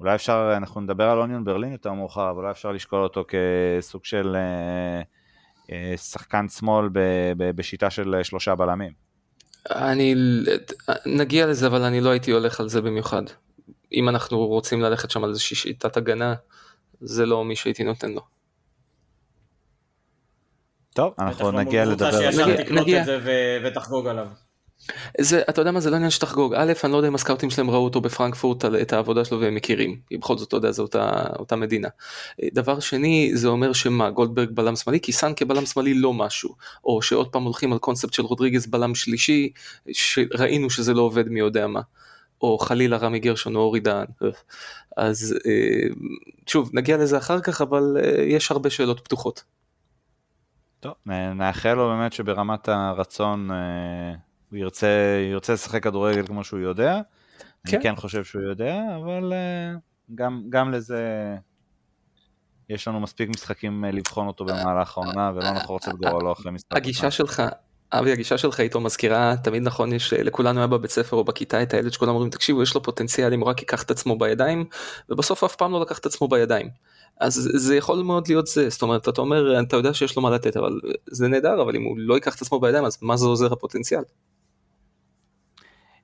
[0.00, 4.04] אולי אפשר, אנחנו נדבר על אוניון ברלין יותר מאוחר, אבל אולי אפשר לשקול אותו כסוג
[4.04, 4.36] של
[5.96, 6.88] שחקן שמאל
[7.36, 9.05] בשיטה של שלושה בלמים.
[9.70, 10.14] אני,
[11.06, 13.22] נגיע לזה, אבל אני לא הייתי הולך על זה במיוחד.
[13.92, 16.34] אם אנחנו רוצים ללכת שם על איזושהי שיטת הגנה,
[17.00, 18.20] זה לא מי שהייתי נותן לו.
[20.94, 22.44] טוב, אנחנו נגיע לדבר על זה.
[22.46, 23.04] נגיע, נגיע.
[23.64, 24.26] ותחגוג עליו.
[25.20, 26.54] זה, אתה יודע מה, זה לא עניין שתחגוג.
[26.54, 30.00] א', אני לא יודע אם הסקאוטים שלהם ראו אותו בפרנקפורט, את העבודה שלו והם מכירים.
[30.12, 31.88] בכל זאת, אתה יודע, זו אותה, אותה מדינה.
[32.54, 36.54] דבר שני, זה אומר שמה, גולדברג בלם שמאלי, כי סאן כבלם שמאלי לא משהו.
[36.84, 39.50] או שעוד פעם הולכים על קונספט של רודריגז בלם שלישי,
[39.92, 41.80] שראינו שזה לא עובד מי יודע מה.
[42.42, 44.06] או חלילה רמי גרשון או אורי דהן.
[44.96, 45.88] אז אה,
[46.46, 49.44] שוב, נגיע לזה אחר כך, אבל אה, יש הרבה שאלות פתוחות.
[50.80, 50.94] טוב,
[51.34, 54.14] נאחל לו באמת שברמת הרצון אה,
[54.50, 54.88] הוא ירצה,
[55.32, 57.00] ירצה לשחק כדורגל כמו שהוא יודע.
[57.66, 57.76] כן.
[57.76, 59.32] אני כן חושב שהוא יודע, אבל
[60.14, 61.34] גם, גם לזה
[62.68, 66.76] יש לנו מספיק משחקים לבחון אותו במהלך העונה, ולא אנחנו רוצים לגרוע לו אחרי משחק.
[66.76, 67.42] הגישה שלך,
[67.92, 71.74] אבי הגישה שלך איתו מזכירה תמיד נכון יש לכולנו היה בבית ספר או בכיתה את
[71.74, 74.64] הילד שכולם אומרים תקשיבו יש לו פוטנציאל אם הוא רק ייקח את עצמו בידיים
[75.08, 76.68] ובסוף אף פעם לא לקח את עצמו בידיים.
[77.20, 80.30] אז זה יכול מאוד להיות זה זאת אומרת אתה אומר אתה יודע שיש לו מה
[80.30, 83.26] לתת אבל זה נהדר אבל אם הוא לא ייקח את עצמו בידיים אז מה זה
[83.26, 84.02] עוזר הפוטנציאל.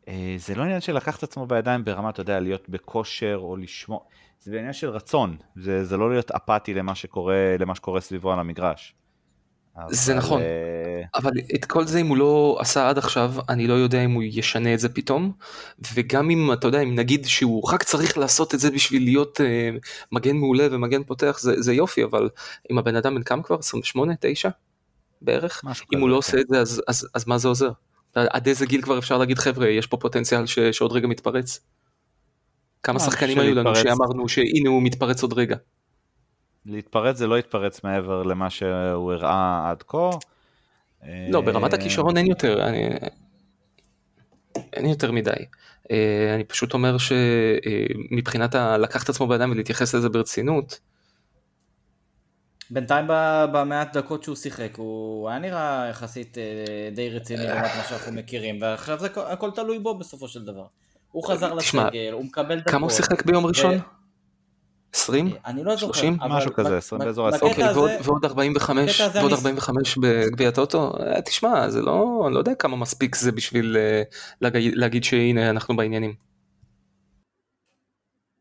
[0.08, 3.56] אה, זה לא עניין של לקחת את עצמו בידיים ברמה אתה יודע להיות בכושר או
[3.56, 4.06] לשמור
[4.40, 8.38] זה בעניין של רצון זה, זה לא להיות אפאתי למה שקורה למה שקורה סביבו על
[8.38, 8.94] המגרש.
[9.88, 13.74] זה נכון, אה, אבל את כל זה אם הוא לא עשה עד עכשיו, אני לא
[13.74, 15.32] יודע אם הוא ישנה את זה פתאום,
[15.94, 19.78] וגם אם אתה יודע, אם נגיד שהוא רק צריך לעשות את זה בשביל להיות uh,
[20.12, 22.28] מגן מעולה ומגן פותח, זה, זה יופי, אבל
[22.70, 23.58] אם הבן אדם בן כמה כבר?
[23.58, 24.12] 28?
[24.20, 24.48] 9?
[25.22, 25.62] בערך?
[25.94, 26.16] אם הוא לא כן.
[26.16, 27.70] עושה את זה, אז, אז, אז מה זה עוזר?
[28.14, 31.60] עד איזה גיל כבר אפשר להגיד חבר'ה, יש פה פוטנציאל ש, שעוד רגע מתפרץ?
[32.82, 35.56] כמה שחקנים היו לנו שאמרנו שהנה הוא מתפרץ עוד רגע?
[36.66, 40.10] להתפרץ זה לא יתפרץ מעבר למה שהוא הראה עד כה.
[41.28, 42.88] לא, ברמת הכישרון אין יותר, אני...
[44.72, 45.30] אין יותר מדי.
[45.90, 50.80] אה, אני פשוט אומר שמבחינת לקחת את עצמו בידיים ולהתייחס לזה ברצינות.
[52.72, 53.06] בינתיים
[53.52, 56.42] במעט דקות שהוא שיחק הוא היה נראה יחסית אה,
[56.94, 60.66] די רציני לעומת מה שאנחנו מכירים ועכשיו זה הכל תלוי בו בסופו של דבר.
[61.10, 62.72] הוא חזר לסגל, הוא מקבל דקות.
[62.72, 63.74] כמה הוא שיחק ביום ראשון?
[64.94, 65.30] 20?
[65.46, 65.92] אני לא זוכר.
[65.92, 66.16] 30?
[66.28, 67.42] משהו כזה, 20 באזור ה-20.
[67.42, 67.64] אוקיי,
[68.02, 70.92] ועוד 45, ועוד 45 בגביע הטוטו?
[71.00, 74.02] אה, תשמע, זה לא, אני לא יודע כמה מספיק זה בשביל אה,
[74.74, 76.14] להגיד שהנה אנחנו בעניינים.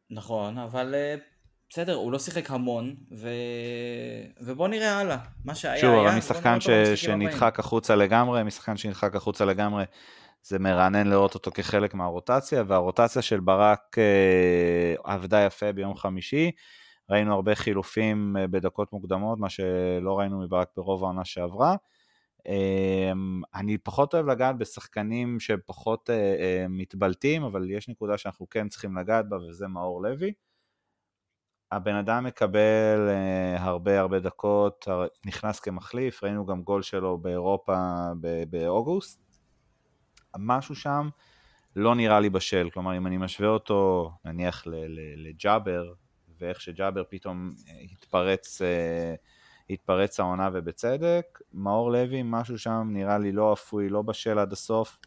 [0.10, 1.16] נכון, אבל אה,
[1.74, 3.30] בסדר, הוא לא שיחק המון, ו...
[4.42, 5.18] ובוא נראה הלאה.
[5.46, 6.00] מה שהיה שוב, היה...
[6.00, 6.70] שוב, אבל משחקן ש...
[6.96, 9.84] שנדחק החוצה לגמרי, משחקן שנדחק החוצה לגמרי.
[10.44, 16.52] זה מרענן לראות אותו כחלק מהרוטציה, והרוטציה של ברק אה, עבדה יפה ביום חמישי.
[17.10, 21.76] ראינו הרבה חילופים אה, בדקות מוקדמות, מה שלא ראינו מברק ברוב העונה שעברה.
[22.48, 23.12] אה,
[23.56, 29.30] אני פחות אוהב לגעת בשחקנים שפחות אה, מתבלטים, אבל יש נקודה שאנחנו כן צריכים לגעת
[29.30, 30.34] בה, וזה מאור לוי.
[31.72, 34.88] הבן אדם מקבל אה, הרבה הרבה דקות,
[35.26, 38.08] נכנס כמחליף, ראינו גם גול שלו באירופה
[38.50, 39.22] באוגוסט.
[40.38, 41.10] משהו שם
[41.76, 44.64] לא נראה לי בשל, כלומר אם אני משווה אותו נניח
[45.18, 45.94] לג'אבר,
[46.40, 49.16] ואיך שג'אבר פתאום אה, התפרץ, אה,
[49.70, 54.98] התפרץ העונה ובצדק, מאור לוי משהו שם נראה לי לא אפוי, לא בשל עד הסוף,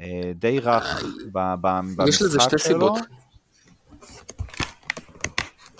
[0.00, 2.08] אה, די רך במשחק שלו.
[2.08, 2.98] יש לזה שתי סיבות.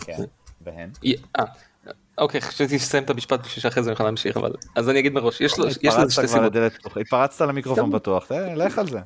[0.07, 0.23] כן,
[0.61, 0.91] והן?
[2.19, 5.41] אוקיי, חשבתי שתסיים את המשפט בשביל שאחרי זה נוכל להמשיך, אבל אז אני אגיד מראש,
[5.41, 6.53] יש לו שתי סיבות.
[7.01, 9.01] התפרצת למיקרופון בטוח, לך על זה.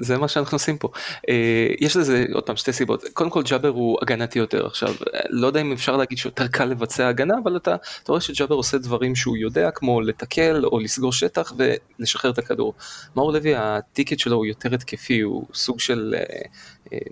[0.00, 0.88] זה מה שאנחנו עושים פה.
[1.28, 4.94] אה, יש לזה עוד פעם שתי סיבות, קודם כל ג'אבר הוא הגנתי יותר עכשיו,
[5.30, 7.76] לא יודע אם אפשר להגיד שיותר קל לבצע הגנה, אבל אתה
[8.08, 11.52] רואה שג'אבר עושה דברים שהוא יודע, כמו לתקל או לסגור שטח
[11.98, 12.74] ולשחרר את הכדור.
[13.16, 16.42] מאור לוי הטיקט שלו הוא יותר התקפי, הוא סוג של אה, אה,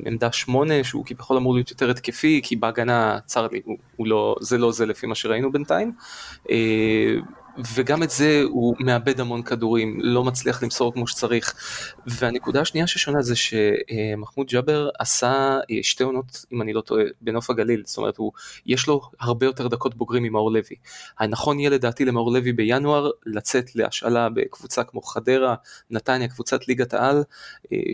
[0.07, 4.37] עמדה שמונה שהוא כביכול אמור להיות יותר התקפי כי בהגנה צר לי הוא, הוא לא
[4.41, 5.93] זה לא זה לפי מה שראינו בינתיים.
[7.59, 11.55] אה, וגם את זה הוא מאבד המון כדורים, לא מצליח למסור כמו שצריך.
[12.07, 17.83] והנקודה השנייה ששונה זה שמחמוד ג'אבר עשה שתי עונות, אם אני לא טועה, בנוף הגליל,
[17.87, 18.33] זאת אומרת, הוא,
[18.67, 20.77] יש לו הרבה יותר דקות בוגרים ממאור לוי.
[21.19, 25.55] הנכון יהיה לדעתי למאור לוי בינואר לצאת להשאלה בקבוצה כמו חדרה,
[25.91, 27.23] נתניה, קבוצת ליגת העל,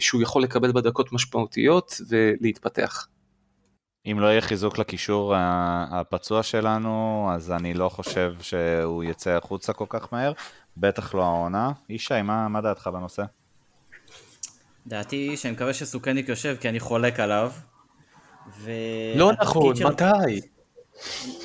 [0.01, 3.07] שהוא יכול לקבל בדקות משמעותיות ולהתפתח.
[4.07, 5.35] אם לא יהיה חיזוק לקישור
[5.91, 10.33] הפצוע שלנו, אז אני לא חושב שהוא יצא החוצה כל כך מהר,
[10.77, 11.73] בטח לא העונה.
[11.89, 13.25] ישי, מה, מה דעתך בנושא?
[14.87, 17.53] דעתי שאני מקווה שסוכניק יושב כי אני חולק עליו.
[18.59, 18.71] ו...
[19.17, 19.87] לא נכון, של...
[19.87, 20.41] מתי?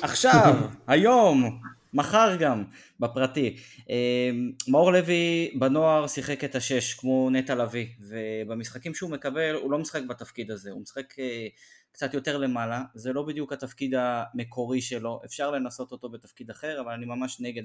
[0.02, 0.54] עכשיו,
[0.86, 1.60] היום,
[1.94, 2.64] מחר גם,
[3.00, 3.56] בפרטי.
[3.90, 9.78] אמ, מאור לוי בנוער שיחק את השש כמו נטע לביא, ובמשחקים שהוא מקבל הוא לא
[9.78, 11.46] משחק בתפקיד הזה, הוא משחק אה,
[11.92, 16.92] קצת יותר למעלה, זה לא בדיוק התפקיד המקורי שלו, אפשר לנסות אותו בתפקיד אחר, אבל
[16.92, 17.62] אני ממש נגד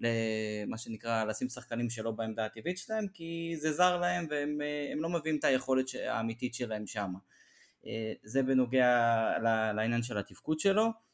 [0.00, 5.08] למה שנקרא לשים שחקנים שלא בעמדה הטבעית שלהם, כי זה זר להם והם אה, לא
[5.08, 7.12] מביאים את היכולת האמיתית שלהם שם.
[7.86, 9.32] אה, זה בנוגע
[9.76, 11.05] לעניין של התפקוד שלו.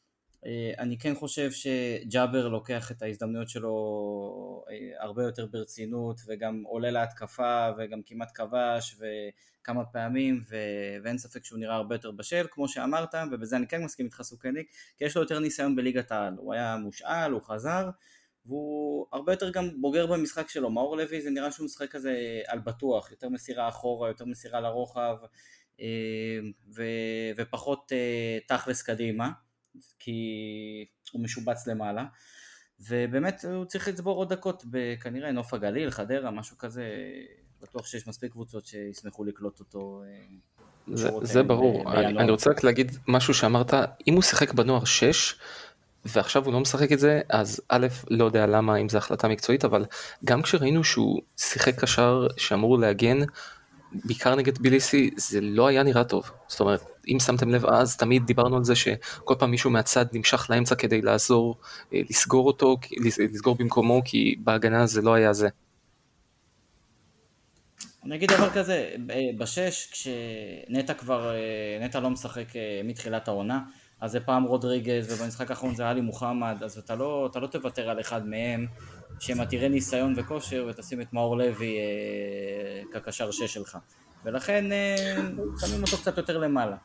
[0.45, 6.91] אה, אני כן חושב שג'אבר לוקח את ההזדמנויות שלו אה, הרבה יותר ברצינות וגם עולה
[6.91, 10.55] להתקפה וגם כמעט כבש וכמה פעמים ו...
[11.03, 14.71] ואין ספק שהוא נראה הרבה יותר בשל כמו שאמרת ובזה אני כן מסכים איתך סוכניק
[14.97, 16.33] כי יש לו יותר ניסיון בליגת העל.
[16.37, 17.89] הוא היה מושאל, הוא חזר
[18.45, 20.69] והוא הרבה יותר גם בוגר במשחק שלו.
[20.69, 25.15] מאור לוי זה נראה שהוא משחק כזה על בטוח יותר מסירה אחורה, יותר מסירה לרוחב
[25.79, 25.85] אה,
[26.75, 26.83] ו...
[27.37, 27.91] ופחות
[28.47, 29.29] תכלס קדימה
[29.99, 32.05] כי הוא משובץ למעלה
[32.79, 36.83] ובאמת הוא צריך לצבור עוד דקות בכנראה נוף הגליל, חדרה, משהו כזה,
[37.61, 40.03] בטוח שיש מספיק קבוצות שישמחו לקלוט אותו.
[40.05, 43.73] אה, זה, זה ברור, אני, אני רוצה רק להגיד משהו שאמרת,
[44.07, 45.35] אם הוא שיחק בנוער 6
[46.05, 49.65] ועכשיו הוא לא משחק את זה, אז א', לא יודע למה, אם זו החלטה מקצועית,
[49.65, 49.85] אבל
[50.25, 53.17] גם כשראינו שהוא שיחק קשר שאמור להגן,
[53.93, 56.31] בעיקר נגד ביליסי זה לא היה נראה טוב.
[56.47, 60.47] זאת אומרת, אם שמתם לב אז, תמיד דיברנו על זה שכל פעם מישהו מהצד נמשך
[60.49, 61.57] לאמצע כדי לעזור,
[61.93, 62.77] אה, לסגור אותו,
[63.33, 65.49] לסגור במקומו, כי בהגנה זה לא היה זה.
[68.05, 68.95] אני אגיד דבר כזה,
[69.37, 73.59] בשש, כשנטע כבר, אה, נטע לא משחק אה, מתחילת העונה,
[74.01, 77.89] אז זה פעם רודריגז, ובמשחק האחרון זה עלי מוחמד, אז אתה לא, אתה לא תוותר
[77.89, 78.67] על אחד מהם,
[79.19, 83.77] שהם עתירי ניסיון וכושר, ותשים את מאור לוי אה, כקשר שש שלך.
[84.25, 85.15] ולכן אה,
[85.59, 86.75] שמים אותו קצת יותר למעלה.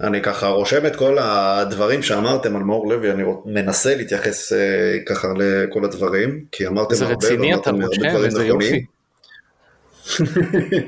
[0.00, 5.28] אני ככה רושם את כל הדברים שאמרתם על מאור לוי, אני מנסה להתייחס אה, ככה
[5.36, 8.84] לכל הדברים, כי אמרתם הרבה, ואמרתם הרבה דברים נכונים.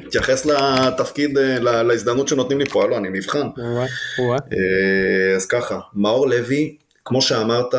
[0.09, 3.49] תתייחס לתפקיד, להזדמנות שנותנים לי פה, לא, אני נבחן.
[5.37, 7.75] אז ככה, מאור לוי, כמו שאמרת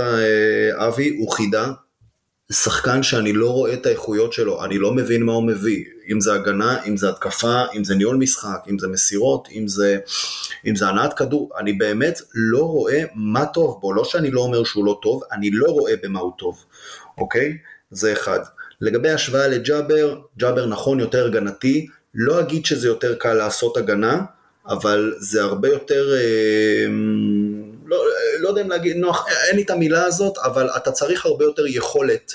[0.77, 1.71] אבי, הוא חידה,
[2.51, 6.33] שחקן שאני לא רואה את האיכויות שלו, אני לא מבין מה הוא מביא, אם זה
[6.33, 9.97] הגנה, אם זה התקפה, אם זה ניהול משחק, אם זה מסירות, אם זה,
[10.65, 14.63] אם זה הנעת כדור, אני באמת לא רואה מה טוב בו, לא שאני לא אומר
[14.63, 16.65] שהוא לא טוב, אני לא רואה במה הוא טוב,
[17.17, 17.57] אוקיי?
[17.91, 18.39] זה אחד.
[18.81, 24.21] לגבי השוואה לג'אבר, ג'אבר נכון יותר הגנתי, לא אגיד שזה יותר קל לעשות הגנה,
[24.67, 26.13] אבל זה הרבה יותר...
[26.13, 26.87] אה,
[27.89, 28.03] לא,
[28.39, 31.67] לא יודע אם להגיד, נוח, אין לי את המילה הזאת, אבל אתה צריך הרבה יותר
[31.67, 32.33] יכולת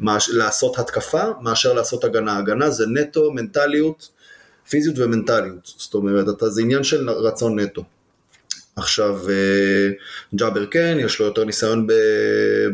[0.00, 2.38] מש, לעשות התקפה מאשר לעשות הגנה.
[2.38, 4.08] הגנה זה נטו, מנטליות,
[4.68, 5.72] פיזיות ומנטליות.
[5.76, 7.84] זאת אומרת, אתה, זה עניין של רצון נטו.
[8.76, 9.90] עכשיו, אה,
[10.34, 11.86] ג'אבר כן, יש לו יותר ניסיון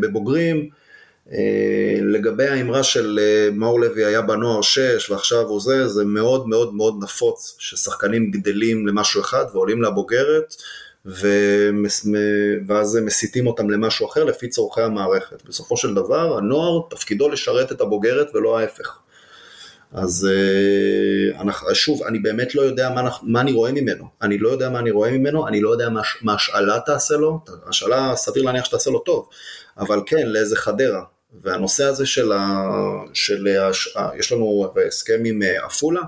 [0.00, 0.68] בבוגרים.
[1.32, 6.48] אה, לגבי האמרה של אה, מאור לוי היה בנוער 6 ועכשיו הוא זה, זה מאוד
[6.48, 10.54] מאוד מאוד נפוץ ששחקנים גדלים למשהו אחד ועולים לבוגרת.
[11.06, 12.06] ומס...
[12.66, 15.42] ואז מסיטים אותם למשהו אחר לפי צורכי המערכת.
[15.44, 18.98] בסופו של דבר, הנוער תפקידו לשרת את הבוגרת ולא ההפך.
[19.92, 24.04] אז אה, אנחנו, שוב, אני באמת לא יודע מה, מה אני רואה ממנו.
[24.22, 25.88] אני לא יודע מה אני רואה ממנו, אני לא יודע
[26.22, 27.40] מה השאלה תעשה לו.
[27.68, 29.28] השאלה, סביר להניח שתעשה לו טוב,
[29.78, 31.02] אבל כן, לאיזה חדרה.
[31.42, 32.64] והנושא הזה של, ה,
[33.12, 36.00] של הש, יש לנו הסכם עם אה, עפולה,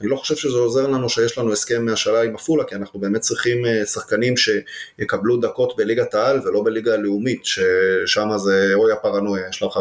[0.00, 3.20] אני לא חושב שזה עוזר לנו שיש לנו הסכם מהשאלה עם עפולה, כי אנחנו באמת
[3.20, 9.62] צריכים אה, שחקנים שיקבלו דקות בליגת העל ולא בליגה הלאומית, ששם זה אוי הפרנויה, יש
[9.62, 9.78] לך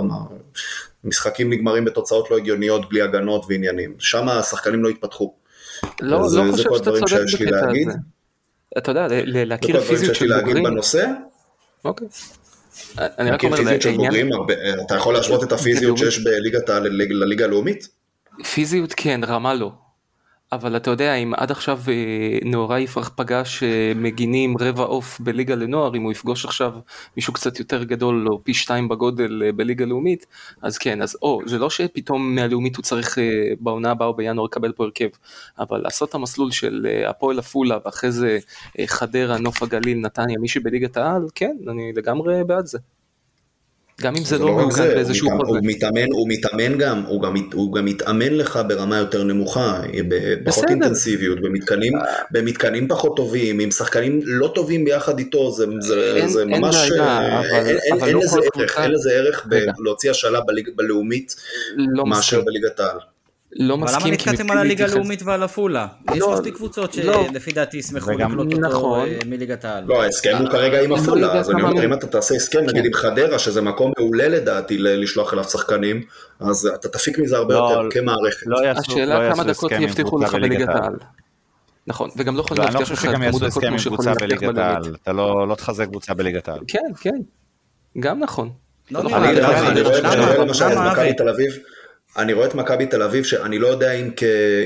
[1.03, 5.33] משחקים נגמרים בתוצאות לא הגיוניות בלי הגנות ועניינים, שם השחקנים לא התפתחו.
[6.01, 7.01] לא, לא חושב שאתה צודק
[7.33, 7.91] בקטע הזה.
[8.77, 10.63] אתה יודע, להכיר פיזיות של בוגרים.
[10.63, 11.05] בנושא.
[11.85, 12.07] אוקיי.
[12.97, 14.29] אני רק אומר, לעניין...
[14.85, 17.87] אתה יכול להשוות את הפיזיות שיש בליגת לליגה הלאומית?
[18.53, 19.71] פיזיות כן, רמה לא.
[20.51, 25.55] אבל אתה יודע, אם עד עכשיו אה, נאורי יפרח פגש אה, מגינים רבע עוף בליגה
[25.55, 26.73] לנוער, אם הוא יפגוש עכשיו
[27.15, 30.25] מישהו קצת יותר גדול או פי שתיים בגודל אה, בליגה לאומית,
[30.61, 33.17] אז כן, אז או, זה לא שפתאום מהלאומית הוא צריך
[33.59, 35.09] בעונה הבאה או בינואר לקבל פה הרכב,
[35.59, 38.37] אבל לעשות את המסלול של הפועל עפולה ואחרי זה
[38.85, 42.77] חדרה, נוף הגליל, נתניה, מישהו בליגת העל, כן, אני לגמרי בעד זה.
[44.01, 45.51] גם אם זה לא, לא מעוגן באיזשהו חוזה.
[45.51, 49.81] הוא מתאמן, הוא מתאמן גם, הוא גם, הוא גם מתאמן לך ברמה יותר נמוכה,
[50.45, 51.93] פחות אינטנסיביות, במתקנים,
[52.31, 56.99] במתקנים פחות טובים, עם שחקנים לא טובים ביחד איתו, זה, זה, אין, זה ממש, אין,
[56.99, 59.47] בעיה, אבל, אין, אבל אין, לא לזה ערך, אין לזה ערך
[59.79, 60.39] להוציא השאלה
[60.75, 61.35] בלאומית
[61.77, 62.97] לא מאשר בליגת העל.
[63.59, 63.99] לא מסכים.
[63.99, 65.87] אבל למה נתקעתם על הליגה הלאומית ועל עפולה?
[66.13, 67.25] יש לא, מספיק קבוצות לא.
[67.31, 69.07] שלפי דעתי ישמחו לקלוט אותו נכון.
[69.07, 69.83] אה, מליגת העל.
[69.87, 72.93] לא, ההסכם הוא כרגע עם עפולה, אז אני אומר, אם אתה תעשה הסכם, נגיד עם
[72.93, 76.03] חדרה, שזה מקום מעולה לדעתי לשלוח אליו שחקנים,
[76.39, 78.47] אז אתה תפיק מזה הרבה לא, יותר כמערכת.
[78.77, 80.95] השאלה כמה דקות יבטיחו לך בליגת העל.
[81.87, 85.01] נכון, וגם לא יכול להבטיח לך את כמות דקות כמו שיכולים להבטיח בלאומית.
[85.03, 86.59] אתה לא תחזק קבוצה בליגת העל.
[86.67, 87.15] כן, כן,
[87.99, 88.49] גם נכון.
[88.95, 91.51] אני רואה למשל את מכבי תל אביב.
[92.17, 94.23] אני רואה את מכבי תל אביב שאני לא יודע אם, כ,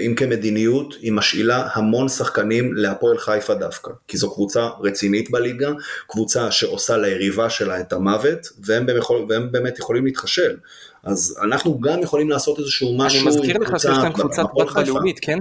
[0.08, 5.70] אם כמדיניות היא משאילה המון שחקנים להפועל חיפה דווקא, כי זו קבוצה רצינית בליגה,
[6.08, 10.58] קבוצה שעושה ליריבה שלה את המוות, והם, במחול, והם באמת יכולים להתחשל.
[11.04, 13.40] אז אנחנו גם יכולים לעשות איזשהו משהו עם קבוצה...
[13.40, 15.40] אני מזכיר לך שיש להם קבוצת בת בלאומית, כן?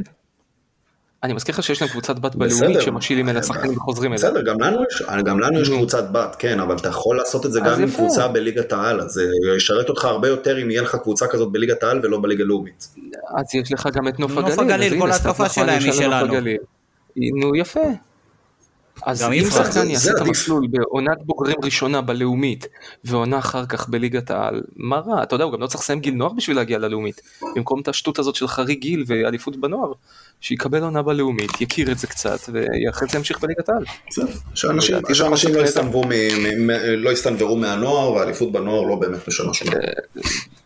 [1.22, 4.24] אני מזכיר לך שיש להם קבוצת בת בלאומית שמשאילים אליה שחקנים וחוזרים אליה.
[4.24, 7.52] בסדר, גם לנו יש, גם לנו יש קבוצת בת, כן, אבל אתה יכול לעשות את
[7.52, 9.24] זה גם עם קבוצה בליגת העל, אז זה
[9.56, 12.88] ישרת אותך הרבה יותר אם יהיה לך קבוצה כזאת בליגת העל ולא בליגה לאומית.
[13.36, 14.48] אז יש לך גם את נוף הגליל.
[14.48, 16.34] נוף הגליל, כל ההתקפה שלהם היא שלנו.
[17.16, 17.80] נו יפה.
[19.02, 22.66] אז אם שחקן יעשה את המסלול בעונת בוגרים ראשונה בלאומית
[23.04, 25.22] ועונה אחר כך בליגת העל, מה רע?
[25.22, 27.20] אתה יודע, הוא גם לא צריך לסיים גיל נוער בשביל להגיע ללאומית.
[27.56, 29.92] במקום את השטות הזאת של חריג גיל ואליפות בנוער,
[30.40, 33.84] שיקבל עונה בלאומית, יכיר את זה קצת, ואחרי זה ימשיך בליגת העל.
[35.14, 35.54] שאנשים
[36.96, 39.80] לא יסתנוורו מהנוער, והאליפות בנוער לא באמת משנה שום דבר.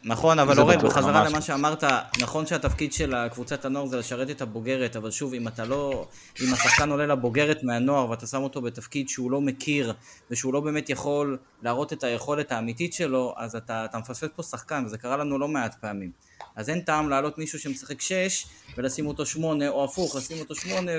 [0.04, 1.84] נכון, אבל אורן, בחזרה למה שאמרת,
[2.20, 6.06] נכון שהתפקיד של קבוצת הנוער זה לשרת את הבוגרת, אבל שוב, אם אתה לא,
[6.42, 9.92] אם השחקן עולה לבוגרת מהנוער ואתה שם אותו בתפקיד שהוא לא מכיר,
[10.30, 14.82] ושהוא לא באמת יכול להראות את היכולת האמיתית שלו, אז אתה, אתה מפספס פה שחקן,
[14.86, 16.10] וזה קרה לנו לא מעט פעמים.
[16.56, 20.92] אז אין טעם להעלות מישהו שמשחק 6 ולשים אותו 8, או הפוך, לשים אותו 8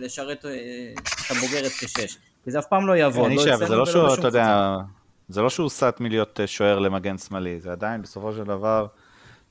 [0.00, 0.50] ולשרת אה,
[1.26, 2.16] את הבוגרת כ-6.
[2.44, 3.26] כי זה אף פעם לא יעבוד.
[3.26, 4.76] אני חושב, זה לא שהוא, אתה יודע,
[5.28, 8.86] זה לא שהוא סט מלהיות אה, שוער למגן שמאלי, זה עדיין בסופו של דבר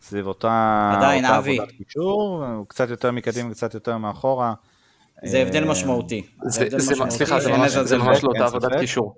[0.02, 1.60] סביב אותה, עדיין, אותה אבי.
[1.60, 4.54] עבודת קישור, הוא קצת יותר מקדימה, קצת יותר מאחורה.
[5.24, 6.28] זה הבדל אה, משמעותי.
[7.10, 7.40] סליחה,
[7.84, 9.16] זה ממש לא אותה עבודת קישור.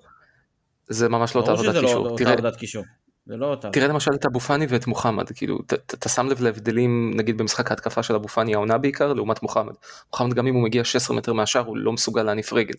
[0.88, 2.03] זה ממש לא אותה עבודת קישור.
[2.03, 2.83] ברור שזה לא אותה עבודת קישור.
[3.25, 3.69] זה לא אותה.
[3.69, 5.59] תראה למשל את אבו פאני ואת מוחמד, כאילו,
[5.93, 9.73] אתה שם לב להבדלים, נגיד במשחק ההתקפה של אבו פאני העונה בעיקר, לעומת מוחמד.
[10.12, 12.75] מוחמד גם אם הוא מגיע 16 מטר מהשאר, הוא לא מסוגל להניף רגל.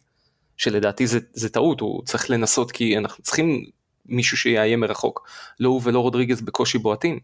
[0.57, 3.65] שלדעתי זה, זה טעות, הוא צריך לנסות, כי אנחנו צריכים
[4.07, 5.29] מישהו שיאיים מרחוק.
[5.61, 7.19] לא הוא ולא רודריגז בקושי בועטים.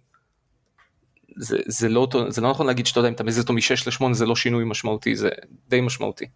[1.37, 4.13] זה, זה, לא, זה לא נכון להגיד שאתה יודע אם אתה מזיז אותו מ-6 ל-8
[4.13, 5.29] זה לא שינוי משמעותי, זה
[5.69, 6.27] די משמעותי.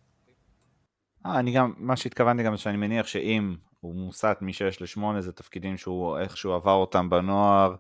[1.26, 5.76] אה, אני גם, מה שהתכוונתי גם שאני מניח שאם הוא מוסט מ-6 ל-8 זה תפקידים
[5.76, 7.74] שהוא איכשהו עבר אותם בנוער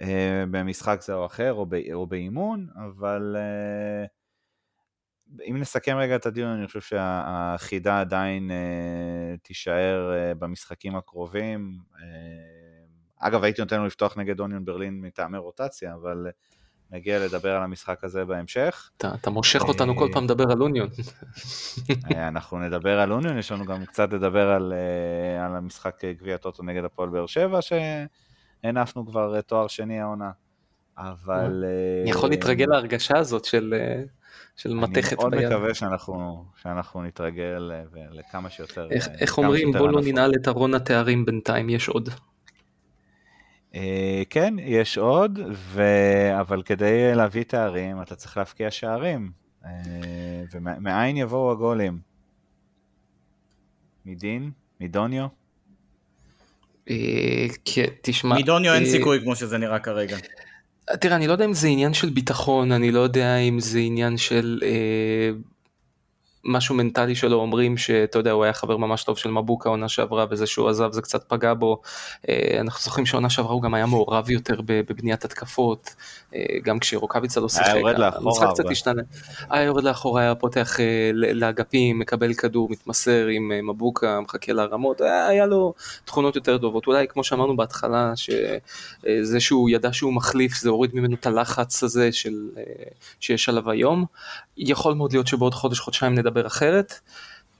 [0.00, 4.06] אה, במשחק זה או אחר או, ב, או באימון, אבל אה,
[5.50, 11.78] אם נסכם רגע את הדיון אני חושב שהחידה עדיין אה, תישאר אה, במשחקים הקרובים.
[12.00, 16.26] אה, אגב הייתי נותן לו לפתוח נגד אוניון ברלין מטעמי רוטציה, אבל...
[16.26, 16.57] אה,
[16.90, 18.90] נגיע לדבר על המשחק הזה בהמשך.
[18.96, 20.88] אתה, אתה מושך אותנו כל פעם לדבר על אוניון.
[22.14, 26.36] אה, אנחנו נדבר על אוניון, יש לנו גם קצת לדבר על, אה, על המשחק גביע
[26.36, 30.30] טוטו נגד הפועל באר שבע, שהנפנו כבר תואר שני העונה.
[30.98, 31.64] אבל...
[32.02, 33.74] אני יכול להתרגל להרגשה הזאת של,
[34.56, 35.34] של מתכת ביד.
[35.34, 37.70] אני מאוד מקווה שאנחנו, שאנחנו נתרגל
[38.10, 38.88] לכמה שיותר...
[38.90, 42.08] איך, איך אומרים, בוא לא ננעל את ארון התארים בינתיים, יש עוד.
[43.74, 45.82] אה, כן, יש עוד, ו...
[46.40, 49.30] אבל כדי להביא תארים אתה צריך להפקיע שערים,
[49.64, 49.70] אה,
[50.52, 51.98] ומאין יבואו הגולים?
[54.06, 54.50] מדין?
[54.80, 55.26] מדוניו?
[56.90, 57.46] אה,
[58.02, 58.36] תשמע...
[58.38, 60.16] מדוניו אין סיכוי כמו שזה נראה כרגע.
[61.00, 64.16] תראה, אני לא יודע אם זה עניין של ביטחון, אני לא יודע אם זה עניין
[64.16, 64.60] של...
[66.44, 70.26] משהו מנטלי שלו אומרים שאתה יודע הוא היה חבר ממש טוב של מבוקה עונה שעברה
[70.30, 71.80] וזה שהוא עזב זה קצת פגע בו.
[72.28, 75.94] אה, אנחנו זוכרים שעונה שעברה הוא גם היה מעורב יותר בבניית התקפות
[76.62, 77.66] גם כשרוקאביצה לא שיחק.
[77.66, 78.54] היה יורד לאחורה הרבה.
[78.54, 79.02] קצת השתנה.
[79.50, 85.46] היה יורד לאחורה היה פותח אה, לאגפים מקבל כדור מתמסר עם מבוקה מחכה להרמות היה
[85.46, 85.74] לו
[86.04, 91.14] תכונות יותר טובות אולי כמו שאמרנו בהתחלה שזה שהוא ידע שהוא מחליף זה הוריד ממנו
[91.14, 92.48] את הלחץ הזה של
[93.20, 94.04] שיש עליו היום.
[94.56, 96.94] יכול מאוד להיות שבעוד חודש חודשיים נדבר אחרת.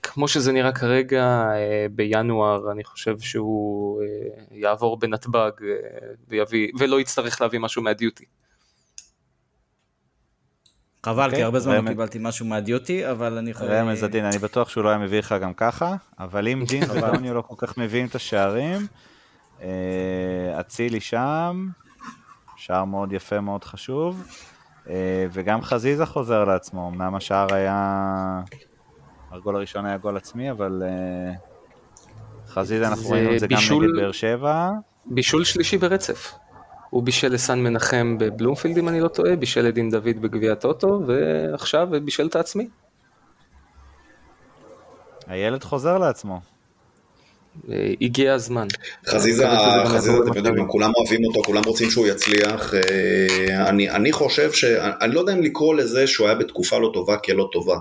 [0.02, 4.06] כמו שזה נראה כרגע אה, בינואר אני חושב שהוא אה,
[4.50, 5.74] יעבור בנתב"ג אה,
[6.28, 8.24] ויביא ולא יצטרך להביא משהו מהדיוטי.
[11.08, 11.28] חבל, okay.
[11.28, 11.44] כי אוקיי.
[11.44, 13.66] הרבה זמן לא קיבלתי משהו מהדיוטי, אבל אני יכול...
[13.66, 17.34] רמז עדין, אני בטוח שהוא לא היה מביא לך גם ככה, אבל אם דין ודוניו
[17.34, 18.86] לא כל כך מביאים את השערים,
[20.60, 21.68] אצילי שם,
[22.56, 24.26] שער מאוד יפה, מאוד חשוב.
[24.88, 28.40] אה, וגם חזיזה חוזר לעצמו, אמנם השער היה...
[29.30, 31.32] הגול הראשון היה גול עצמי, אבל אה,
[32.48, 33.46] חזיזה, אנחנו ראינו את זה.
[33.46, 34.70] גם נגד באר שבע.
[35.06, 36.34] בישול שלישי ברצף.
[36.90, 41.88] הוא בישל לסן מנחם בבלומפילד אם אני לא טועה, בישל לדין דוד בגביע הטוטו, ועכשיו
[42.04, 42.68] בישל את העצמי.
[45.26, 46.40] הילד חוזר לעצמו.
[47.70, 48.66] אה, הגיע הזמן.
[49.06, 49.46] חזיזה,
[49.86, 52.74] חזיזה, אתם יודעים, כולם אוהבים אותו, כולם רוצים שהוא יצליח.
[52.74, 54.64] אה, אני, אני חושב ש...
[55.00, 57.76] אני לא יודע אם לקרוא לזה שהוא היה בתקופה לא טובה כלא טובה.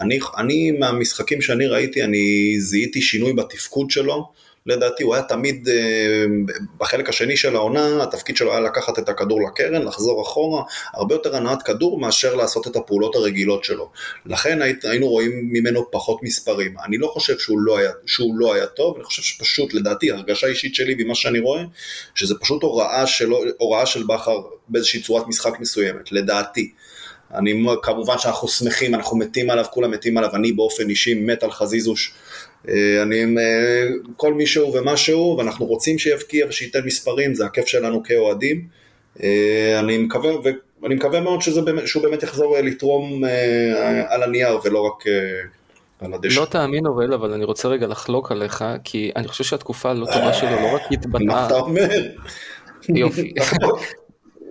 [0.00, 4.32] אני, אני מהמשחקים שאני ראיתי, אני זיהיתי שינוי בתפקוד שלו.
[4.66, 6.24] לדעתי הוא היה תמיד, אה,
[6.78, 10.62] בחלק השני של העונה, התפקיד שלו היה לקחת את הכדור לקרן, לחזור אחורה,
[10.94, 13.90] הרבה יותר הנעת כדור מאשר לעשות את הפעולות הרגילות שלו.
[14.26, 16.74] לכן היינו רואים ממנו פחות מספרים.
[16.84, 20.46] אני לא חושב שהוא לא היה, שהוא לא היה טוב, אני חושב שפשוט, לדעתי, הרגשה
[20.46, 21.62] אישית שלי ממה שאני רואה,
[22.14, 26.72] שזה פשוט הוראה, שלו, הוראה של בכר באיזושהי צורת משחק מסוימת, לדעתי.
[27.34, 31.50] אני, כמובן שאנחנו שמחים, אנחנו מתים עליו, כולם מתים עליו, אני באופן אישי מת על
[31.50, 32.12] חזיזוש.
[32.68, 33.86] אה, אני עם אה,
[34.16, 38.66] כל מי שהוא ומה שהוא, ואנחנו רוצים שיבקיע ושייתן מספרים, זה הכיף שלנו כאוהדים.
[39.22, 40.32] אה, אני מקווה,
[40.82, 43.24] ואני מקווה מאוד שזה, שהוא באמת יחזור לתרום
[44.08, 45.04] על הנייר ולא רק
[46.00, 46.40] על הדשא.
[46.40, 50.32] לא תאמין אוראל, אבל אני רוצה רגע לחלוק עליך, כי אני חושב שהתקופה הלא טובה
[50.32, 51.26] שלו לא רק התבטאה...
[51.26, 51.88] מה אתה אומר?
[52.88, 53.34] יופי.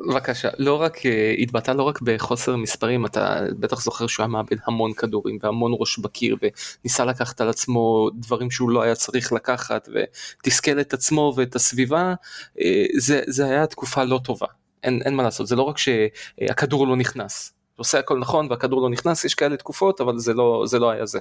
[0.08, 4.58] בבקשה, לא רק, uh, התבטא לא רק בחוסר מספרים, אתה בטח זוכר שהוא היה מאבד
[4.66, 9.90] המון כדורים והמון ראש בקיר וניסה לקחת על עצמו דברים שהוא לא היה צריך לקחת
[9.94, 12.14] ותסכל את עצמו ואת הסביבה,
[12.58, 12.62] uh,
[12.98, 14.48] זה, זה היה תקופה לא טובה,
[14.84, 18.90] אין, אין מה לעשות, זה לא רק שהכדור לא נכנס, עושה הכל נכון והכדור לא
[18.90, 21.20] נכנס, יש כאלה תקופות אבל זה לא, זה לא היה זה.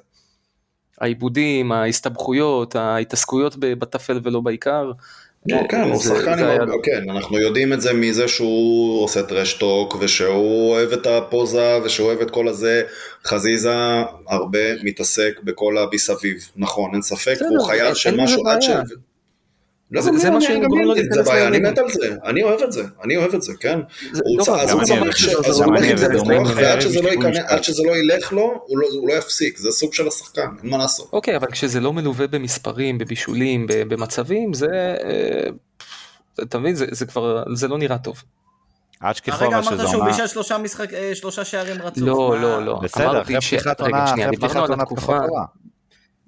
[1.00, 4.92] העיבודים, ההסתבכויות, ההתעסקויות בטפל ולא בעיקר,
[5.48, 6.68] כן, כן, הוא שחקן עם...
[6.82, 12.20] כן, אנחנו יודעים את זה מזה שהוא עושה טרשטוק, ושהוא אוהב את הפוזה, ושהוא אוהב
[12.20, 12.82] את כל הזה.
[13.26, 13.74] חזיזה
[14.28, 18.68] הרבה מתעסק בכל המסביב, נכון, אין ספק, הוא חייל של משהו עד ש...
[19.90, 22.72] לא, זה, זה מה שגורם לו להיכנס בעיה, אני מת על זה, אני אוהב את
[22.72, 23.78] זה, אני אוהב את זה, כן.
[24.12, 24.72] אז הוא צריך
[25.90, 30.48] עם זה בכוח, ועד שזה לא ילך לו, הוא לא יפסיק, זה סוג של השחקן,
[30.62, 31.10] אין מה לעשות.
[31.12, 34.66] אוקיי, אבל כשזה לא מלווה במספרים, בבישולים, במצבים, זה,
[35.04, 35.50] אה,
[36.42, 38.22] אתה מבין, זה כבר, זה לא נראה טוב.
[39.00, 42.02] הרגע אמרת שהוא בישל שלושה משחק, אה, שלושה שערים רצוף.
[42.02, 42.80] לא, לא, לא.
[42.82, 45.44] בסדר, אחרי פתיחת עונה, אחרי פתיחת עונה תקופה טובה.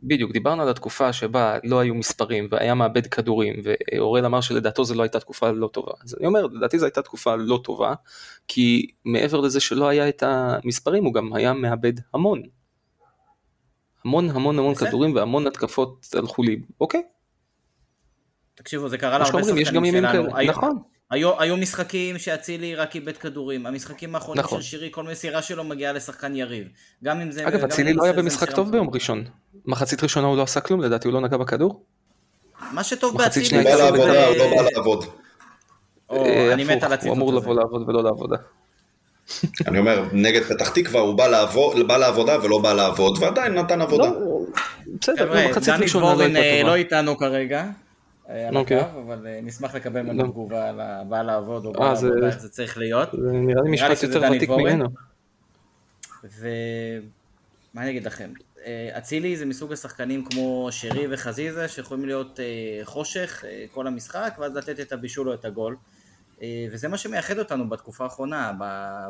[0.03, 4.95] בדיוק, דיברנו על התקופה שבה לא היו מספרים והיה מאבד כדורים ואורל אמר שלדעתו זו
[4.95, 5.93] לא הייתה תקופה לא טובה.
[6.05, 7.95] אז אני אומר, לדעתי זו הייתה תקופה לא טובה,
[8.49, 12.43] כי מעבר לזה שלא היה את המספרים הוא גם היה מאבד המון.
[14.05, 17.03] המון המון המון כדורים והמון התקפות הלכו לי, אוקיי.
[18.55, 20.29] תקשיבו, זה קרה להרבה שחקנים שלנו.
[20.49, 20.83] נכון.
[21.11, 24.63] היו, היו משחקים שאצילי רק איבד כדורים, המשחקים האחרונים נכון.
[24.63, 26.69] של שירי, כל מסירה שלו מגיעה לשחקן יריב.
[27.05, 27.49] גם אם זה...
[27.49, 29.25] אגב, אצילי לא היה במשחק טוב ביום ראשון.
[29.67, 31.85] מחצית ראשונה הוא לא עשה כלום, לדעתי הוא לא נגע בכדור.
[32.73, 33.57] מה שטוב באצילי...
[33.57, 35.05] הוא בא לעבודה, הוא לא בא לעבוד.
[36.13, 38.37] אה, אני מת על הציטוט הוא אמור לבוא לעבוד ולא לעבודה.
[39.69, 41.15] אני אומר, נגד פתח תקווה הוא
[41.87, 44.09] בא לעבודה ולא בא לעבוד, ועדיין נתן עבודה.
[44.09, 44.41] לא,
[45.01, 46.51] בסדר, מחצית ראשונה לא הייתה טובה.
[46.51, 47.65] דני לא איתנו כרגע.
[48.31, 48.81] אה, על אוקיי.
[48.81, 50.29] הקו, אבל אה, נשמח לקבל ממנו לא.
[50.29, 53.09] תגובה על הבא לעבוד או בא לעבודה, איך זה צריך להיות.
[53.13, 54.85] זה נראה לי משפט יותר ותיק ממנו.
[56.25, 58.33] ומה אני אגיד לכם,
[58.67, 62.41] אה, אצילי זה מסוג השחקנים כמו שרי וחזיזה שיכולים להיות
[62.85, 65.77] חושך כל המשחק ואז לתת את הבישול או את הגול.
[66.43, 68.53] אה, וזה מה שמייחד אותנו בתקופה האחרונה,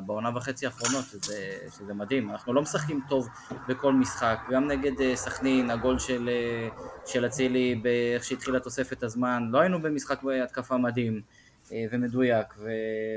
[0.06, 2.30] בעונה וחצי האחרונות, שזה, שזה מדהים.
[2.30, 3.28] אנחנו לא משחקים טוב
[3.68, 6.68] בכל משחק, גם נגד אה, סכנין, הגול של, אה,
[7.06, 7.82] של אצילי,
[8.14, 11.22] איך שהתחילה תוספת הזמן, לא היינו במשחק בהתקפה מדהים
[11.92, 12.46] ומדויק,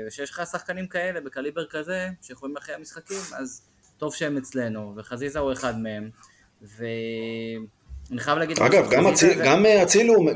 [0.06, 5.52] וכשיש לך שחקנים כאלה בקליבר כזה, שיכולים אחרי המשחקים, אז טוב שהם אצלנו, וחזיזה הוא
[5.52, 6.10] אחד מהם,
[6.62, 6.84] ו...
[8.12, 8.58] אני חייב להגיד...
[8.58, 8.90] אגב,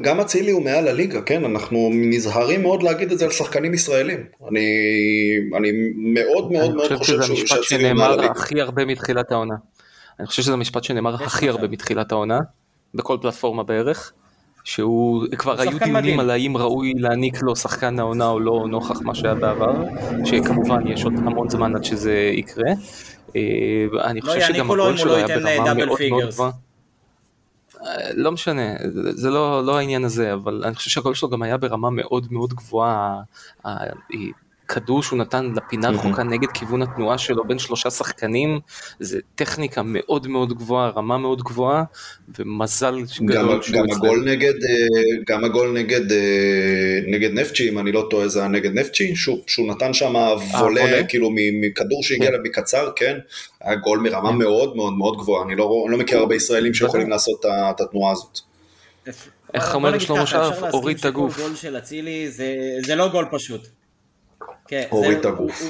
[0.02, 1.44] גם אצילי הוא מעל הליגה, כן?
[1.44, 4.18] אנחנו נזהרים מאוד להגיד את זה על שחקנים ישראלים.
[4.50, 4.66] אני,
[5.56, 8.26] אני מאוד מאוד מאוד חושב שאצילי הוא מעל הליגה.
[8.28, 9.54] אני חושב שזה המשפט שנאמר הכי הרבה מתחילת העונה.
[10.20, 12.38] אני חושב שזה המשפט שנאמר הכי הרבה מתחילת העונה,
[12.94, 14.12] בכל פלטפורמה בערך.
[14.64, 19.14] שהוא כבר היו דיונים על האם ראוי להעניק לו שחקן העונה או לא נוכח מה
[19.14, 19.84] שהיה בעבר,
[20.24, 22.70] שכמובן יש עוד המון זמן עד שזה יקרה.
[23.36, 23.42] אה,
[24.04, 26.50] אני חושב שגם הגול שלו היה ברמה מאוד מאוד גבוהה.
[28.14, 28.62] לא משנה,
[29.10, 32.54] זה לא, לא העניין הזה, אבל אני חושב שהגול שלו גם היה ברמה מאוד מאוד
[32.54, 33.22] גבוהה.
[34.68, 38.60] כדור שהוא נתן לפינה רחוקה נגד כיוון התנועה שלו בין שלושה שחקנים,
[39.00, 41.84] זה טכניקה מאוד מאוד גבוהה, רמה מאוד גבוהה,
[42.38, 42.94] ומזל
[43.24, 48.06] גדול שהוא גם הגול נגד, אה, גם הגול נגד, אה, נגד נפצ'י, אם אני לא
[48.10, 50.14] טועה, זה היה נגד נפצ'י, שהוא, שהוא נתן שם
[50.58, 52.36] וולה, כאילו מכדור שהגיע כן.
[52.42, 53.18] מקצר, כן,
[53.60, 54.36] היה גול מרמה כן.
[54.36, 58.38] מאוד מאוד מאוד גבוהה, אני לא, לא מכיר הרבה ישראלים שיכולים לעשות את התנועה הזאת.
[59.54, 61.38] איך אומר שלמה שרף, הוריד את הגוף.
[61.38, 62.28] גול של אצילי
[62.86, 63.77] זה לא גול פשוט.
[64.68, 65.62] כן, הוריד את הגוף.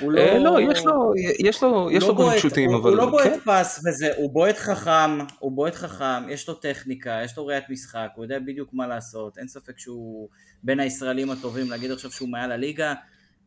[0.00, 0.20] הוא לא...
[0.20, 2.90] אה, לא, יש לו, יש לו, יש לו גולים לא פשוטים, אבל...
[2.90, 3.38] הוא לא בועט כן.
[3.44, 8.08] פס וזה, הוא בועט חכם, הוא בועט חכם, יש לו טכניקה, יש לו ראיית משחק,
[8.14, 10.28] הוא יודע בדיוק מה לעשות, אין ספק שהוא
[10.62, 12.94] בין הישראלים הטובים, להגיד עכשיו שהוא מעל הליגה,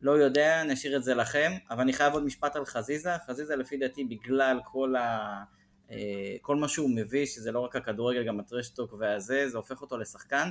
[0.02, 3.76] לא יודע, נשאיר את זה לכם, אבל אני חייב עוד משפט על חזיזה, חזיזה לפי
[3.76, 5.42] דעתי בגלל כל ה...
[5.90, 5.96] אה,
[6.40, 10.48] כל מה שהוא מביא, שזה לא רק הכדורגל, גם הטרשטוק והזה, זה הופך אותו לשחקן,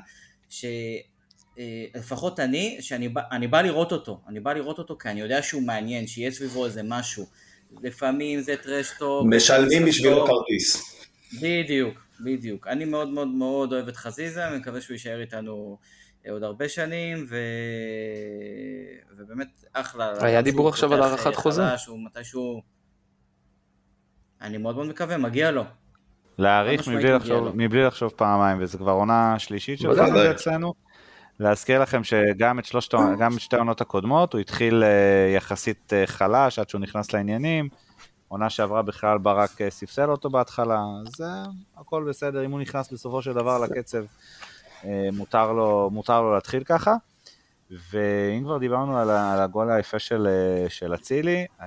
[0.50, 0.66] ש...
[1.60, 5.22] אה, לפחות אני, שאני בא, אני בא לראות אותו, אני בא לראות אותו כי אני
[5.22, 7.26] יודע שהוא מעניין, שיהיה סביבו איזה משהו.
[7.84, 9.28] לפעמים זה טרשטוק.
[9.30, 10.96] משלמים בשבילו כרטיס.
[11.42, 12.68] בדיוק, בדיוק.
[12.68, 15.78] אני מאוד מאוד מאוד אוהב את חזיזה, אני מקווה שהוא יישאר איתנו
[16.26, 17.38] אה, עוד הרבה שנים, ו...
[19.18, 20.14] ובאמת אחלה.
[20.26, 21.78] היה דיבור עכשיו על הארכת חוזה.
[21.78, 22.62] שהוא מתישהו...
[24.42, 25.64] אני מאוד מאוד מקווה, מגיע לו.
[26.38, 30.00] להעריך מבלי לחשוב, מבלי לחשוב פעמיים, וזה כבר עונה שלישית שלך
[30.32, 30.74] אצלנו.
[31.42, 36.08] להזכיר לכם שגם את, שלושת, גם את שתי העונות הקודמות הוא התחיל uh, יחסית uh,
[36.08, 37.70] חלש עד שהוא נכנס לעניינים.
[38.28, 40.84] עונה שעברה בכלל ברק uh, ספסל אותו בהתחלה,
[41.20, 41.24] uh,
[41.78, 44.04] הכל בסדר, אם הוא נכנס בסופו של דבר לקצב,
[45.14, 46.94] מותר, לו, מותר לו להתחיל ככה.
[47.92, 50.00] ואם כבר דיברנו על, הגול היפה
[50.70, 51.64] של אצילי, uh,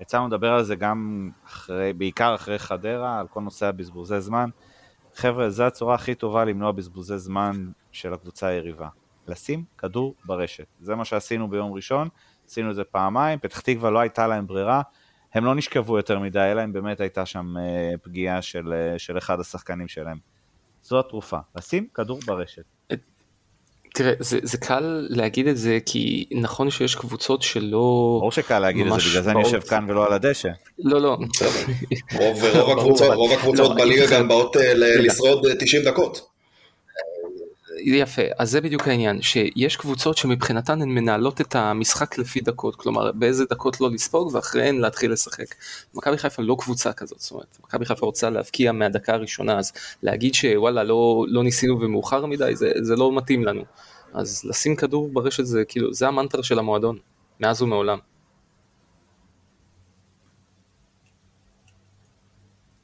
[0.00, 4.50] יצאנו לדבר על זה גם אחרי, בעיקר אחרי חדרה, על כל נושא הבזבוזי זמן.
[5.14, 8.88] חבר'ה, זו הצורה הכי טובה למנוע בזבוזי זמן של הקבוצה היריבה.
[9.28, 10.66] לשים כדור ברשת.
[10.80, 12.08] זה מה שעשינו ביום ראשון,
[12.48, 14.82] עשינו את זה פעמיים, פתח תקווה לא הייתה להם ברירה,
[15.34, 19.18] הם לא נשכבו יותר מדי, אלא אם באמת הייתה שם אה, פגיעה של, אה, של
[19.18, 20.18] אחד השחקנים שלהם.
[20.82, 22.62] זו התרופה, לשים כדור ברשת.
[23.94, 28.16] תראה, זה, זה קל להגיד את זה כי נכון שיש קבוצות שלא...
[28.20, 30.48] ברור שקל להגיד את זה, בגלל זה אני יושב כאן ולא על הדשא.
[30.78, 31.18] לא, לא.
[32.18, 36.33] רוב, רוב הקבוצות, רוב הקבוצות לא, בליגה גם באות אה, לשרוד 90 דקות.
[37.80, 43.12] יפה, אז זה בדיוק העניין, שיש קבוצות שמבחינתן הן מנהלות את המשחק לפי דקות, כלומר
[43.12, 45.54] באיזה דקות לא לספוג ואחריהן להתחיל לשחק.
[45.94, 49.72] מכבי חיפה לא קבוצה כזאת, זאת אומרת, מכבי חיפה רוצה להבקיע מהדקה הראשונה, אז
[50.02, 53.64] להגיד שוואלה לא, לא ניסינו ומאוחר מדי, זה, זה לא מתאים לנו.
[54.14, 56.98] אז לשים כדור ברשת זה כאילו, זה המנטרה של המועדון,
[57.40, 57.98] מאז ומעולם.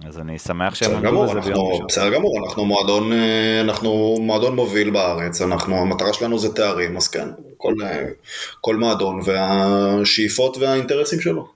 [0.06, 1.86] אז אני שמח שהם עמדו בזה ביום ראשון.
[1.86, 7.08] בסדר גמור, אנחנו מועדון, אה, אנחנו מועדון מוביל בארץ, אנחנו, המטרה שלנו זה תארים, אז
[7.08, 8.06] כן, כל, אה,
[8.60, 11.48] כל מועדון והשאיפות והאינטרסים שלו.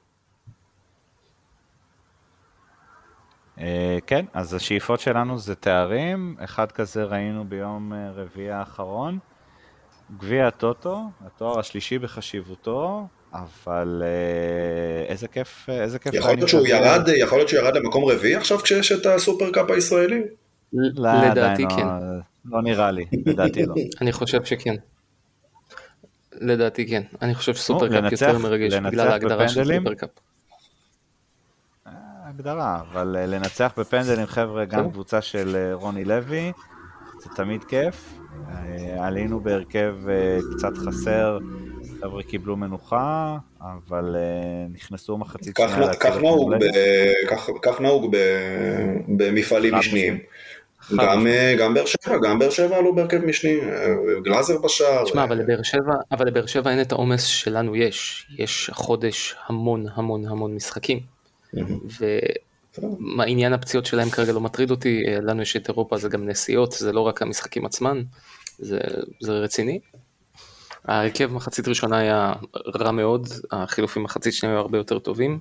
[3.60, 9.18] אה, כן, אז השאיפות שלנו זה תארים, אחד כזה ראינו ביום רביעי האחרון.
[10.18, 16.14] גביע הטוטו, התואר השלישי בחשיבותו, אבל אה, איזה כיף, איזה כיף.
[16.14, 20.22] יכול להיות שהוא ירד, יכול להיות שהוא ירד למקום רביעי עכשיו כשיש את הסופרקאפ הישראלי?
[20.72, 21.86] לא, לדעתי לא, כן.
[22.44, 23.74] לא נראה לי, לדעתי לא.
[24.00, 24.74] אני חושב שכן.
[26.32, 27.02] לדעתי כן.
[27.22, 30.10] אני חושב שסופרקאפ יותר מרגש בגלל ההגדרה של סופרקאפ.
[31.86, 31.92] אה,
[32.24, 36.52] הגדרה, אבל אה, לנצח בפנדלים חבר'ה, גם קבוצה של רוני לוי,
[37.22, 38.18] זה תמיד כיף.
[38.98, 39.94] עלינו בהרכב
[40.56, 41.38] קצת חסר.
[42.04, 45.94] חבר'ה קיבלו מנוחה, אבל uh, נכנסו מחצית שנייה.
[45.94, 46.64] כך נהוג, ב,
[47.62, 48.16] כך, נהוג
[49.08, 50.18] במפעלים משניים.
[50.96, 53.94] גם, אה, גם באר שבע, גם באר שבע עלו בהרכב משני, אה,
[54.24, 55.04] גלאזר בשער.
[55.04, 59.86] תשמע, אבל לבאר שבע, אבל לבאר שבע אין את העומס שלנו יש, יש חודש המון
[59.94, 61.00] המון המון משחקים.
[63.18, 66.92] ועניין הפציעות שלהם כרגע לא מטריד אותי, לנו יש את אירופה, זה גם נסיעות, זה
[66.92, 68.02] לא רק המשחקים עצמם,
[68.58, 68.78] זה,
[69.20, 69.78] זה רציני.
[70.84, 72.32] ההרכב מחצית ראשונה היה
[72.74, 75.38] רע מאוד, החילופים מחצית שנייה היו הרבה יותר טובים,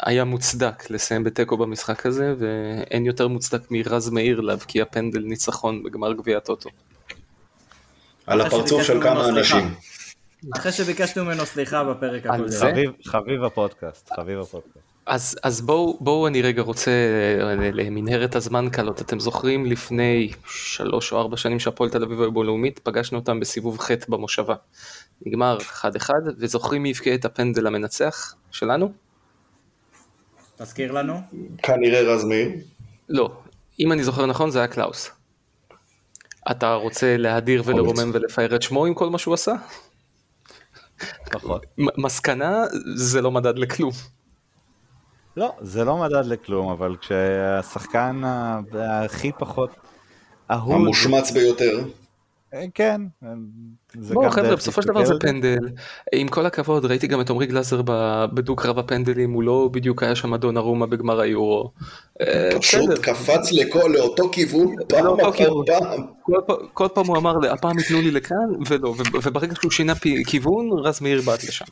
[0.00, 6.12] היה מוצדק לסיים בתיקו במשחק הזה ואין יותר מוצדק מרז מאיר להבקיע פנדל ניצחון בגמר
[6.12, 6.70] גביע הטוטו.
[8.26, 9.74] על הפרצוף של כמה אנשים.
[10.56, 12.92] אחרי שביקשנו ממנו סליחה בפרק הקודם.
[13.04, 14.89] חביב הפודקאסט, חביב הפודקאסט.
[15.10, 16.90] אז, אז בואו בוא אני רגע רוצה
[17.72, 22.44] למנהרת הזמן קלות אתם זוכרים לפני שלוש או ארבע שנים שהפועל תל אביב היו בו
[22.44, 24.54] לאומית פגשנו אותם בסיבוב ח' במושבה.
[25.26, 28.92] נגמר 1-1 וזוכרים מי הבקיע את הפנדל המנצח שלנו?
[30.56, 31.20] תזכיר לנו.
[31.62, 32.50] כנראה רז מאיר.
[33.08, 33.32] לא,
[33.80, 35.10] אם אני זוכר נכון זה היה קלאוס.
[36.50, 39.52] אתה רוצה להדר ולרומם ולפאר את שמו עם כל מה שהוא עשה?
[41.34, 41.60] נכון.
[41.78, 43.92] מסקנה זה לא מדד לכלום.
[45.36, 48.22] לא, זה לא מדד לכלום, אבל כשהשחקן
[48.74, 49.70] הכי פחות
[50.50, 50.74] אהוד...
[50.74, 51.80] המושמץ ביותר.
[52.54, 53.00] אה, כן.
[53.94, 55.58] בואו חבר'ה, בסופו של דבר זה פנדל.
[56.14, 57.82] עם כל הכבוד, ראיתי גם את עמרי גלאזר
[58.34, 61.70] בדו קרב הפנדלים, הוא לא בדיוק היה שם אדון ארומה בגמר היורו.
[62.20, 63.52] אה, פשוט קפץ
[63.88, 66.06] לאותו כיוון פעם אחר פעם.
[66.74, 68.36] כל פעם הוא אמר, הפעם ייתנו לי לכאן,
[68.68, 69.92] ולא, וברגע שהוא שינה
[70.26, 71.64] כיוון, רז מאיר בעט לשם.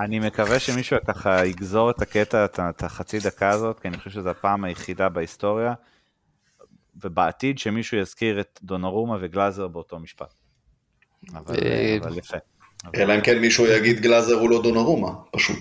[0.00, 4.28] אני מקווה שמישהו ככה יגזור את הקטע, את החצי דקה הזאת, כי אני חושב שזו
[4.30, 5.72] הפעם היחידה בהיסטוריה.
[7.04, 10.34] ובעתיד שמישהו יזכיר את דונרומה וגלאזר באותו משפט.
[11.34, 12.36] אבל, אה, אבל יפה.
[12.94, 15.58] אלא אם כן מישהו יגיד גלאזר הוא לא דונרומה, פשוט.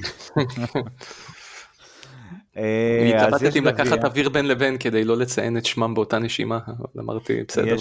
[2.57, 7.01] אה, התלבטתי אם לקחת אוויר בין לבין כדי לא לציין את שמם באותה נשימה, אבל
[7.01, 7.75] אמרתי בסדר.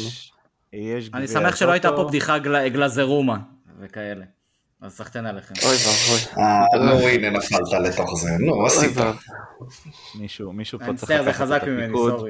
[1.14, 3.38] אני שמח שלא הייתה פה בדיחה גלאזרומה
[3.80, 4.24] וכאלה.
[4.80, 5.55] אז סחטיין עליכם.
[5.62, 6.44] אוי ואבוי.
[6.44, 8.98] אה, נו הנה נפלת לתוך זה, נו עשית.
[10.52, 12.26] מישהו פה צריך לקחת את הפיקוד.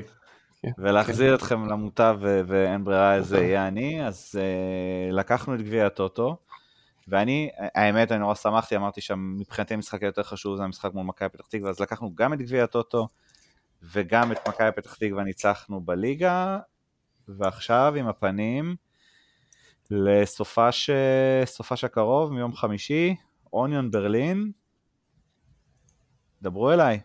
[0.64, 0.74] זה.
[0.76, 0.82] כן.
[0.82, 6.36] ולהחזיר אתכם למוטב ואין ברירה איזה יהיה אני, אז uh, לקחנו את גביע הטוטו,
[7.08, 11.46] ואני, האמת, אני נורא שמחתי, אמרתי שמבחינתי המשחק היותר חשוב זה המשחק מול מכבי פתח
[11.46, 13.08] תקווה, אז לקחנו גם את גביע הטוטו
[13.82, 16.58] וגם את מכבי פתח תקווה ניצחנו בליגה,
[17.28, 18.76] ועכשיו עם הפנים
[19.90, 23.16] לסופש הקרוב, מיום חמישי,
[23.52, 24.52] אוניון ברלין,
[26.42, 27.00] דברו אליי.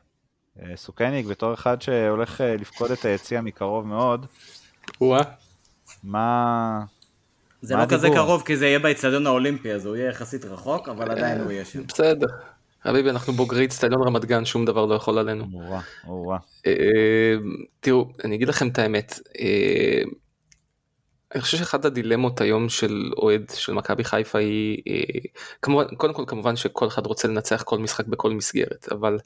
[0.64, 4.26] אה, סוכניק בתור אחד שהולך אה, לפקוד את היציע מקרוב מאוד.
[5.02, 5.24] וואה.
[6.04, 6.80] מה...
[7.62, 11.12] זה לא כזה קרוב כי זה יהיה באצטדיון האולימפי אז הוא יהיה יחסית רחוק אבל
[11.12, 11.84] עדיין הוא יהיה שם.
[11.88, 12.28] בסדר.
[12.84, 15.46] חביבי אנחנו בוגרי אצטדיון רמת גן שום דבר לא יכול עלינו.
[15.54, 16.38] אורה, אורה.
[16.68, 16.74] אה,
[17.80, 19.20] תראו אני אגיד לכם את האמת.
[21.36, 24.78] אני חושב שאחת הדילמות היום של אוהד של מכבי חיפה היא
[25.62, 29.18] כמובן קודם כל כמובן שכל אחד רוצה לנצח כל משחק בכל מסגרת אבל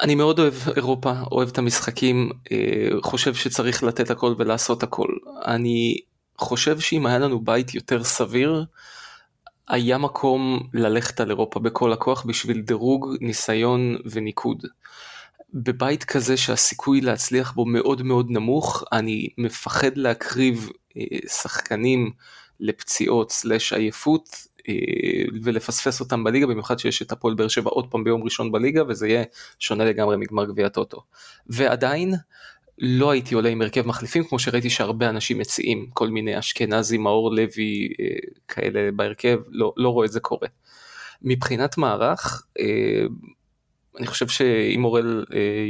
[0.00, 5.08] אני מאוד אוהב אירופה, אוהב את המשחקים, אה, חושב שצריך לתת הכל ולעשות הכל.
[5.46, 5.98] אני
[6.38, 8.64] חושב שאם היה לנו בית יותר סביר,
[9.68, 14.66] היה מקום ללכת על אירופה בכל הכוח בשביל דירוג, ניסיון וניקוד.
[15.54, 22.10] בבית כזה שהסיכוי להצליח בו מאוד מאוד נמוך, אני מפחד להקריב אה, שחקנים
[22.60, 24.28] לפציעות סלש עייפות
[25.42, 29.08] ולפספס אותם בליגה, במיוחד שיש את הפועל באר שבע עוד פעם ביום ראשון בליגה, וזה
[29.08, 29.24] יהיה
[29.58, 31.02] שונה לגמרי מגמר גביע הטוטו.
[31.46, 32.14] ועדיין,
[32.78, 37.34] לא הייתי עולה עם הרכב מחליפים כמו שראיתי שהרבה אנשים מציעים, כל מיני אשכנזי, מאור
[37.34, 38.06] לוי אה,
[38.48, 40.48] כאלה בהרכב, לא, לא רואה את זה קורה.
[41.22, 43.06] מבחינת מערך, אה,
[43.98, 45.24] אני חושב שאם אורל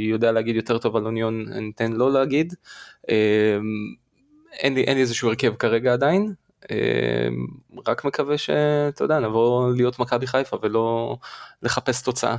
[0.09, 2.53] יודע להגיד יותר טוב על אוניון, אני אתן לו להגיד.
[4.59, 6.33] אין לי, אין לי איזשהו הרכב כרגע עדיין,
[7.87, 11.17] רק מקווה שאתה יודע נבוא להיות מכבי חיפה ולא
[11.63, 12.35] לחפש תוצאה.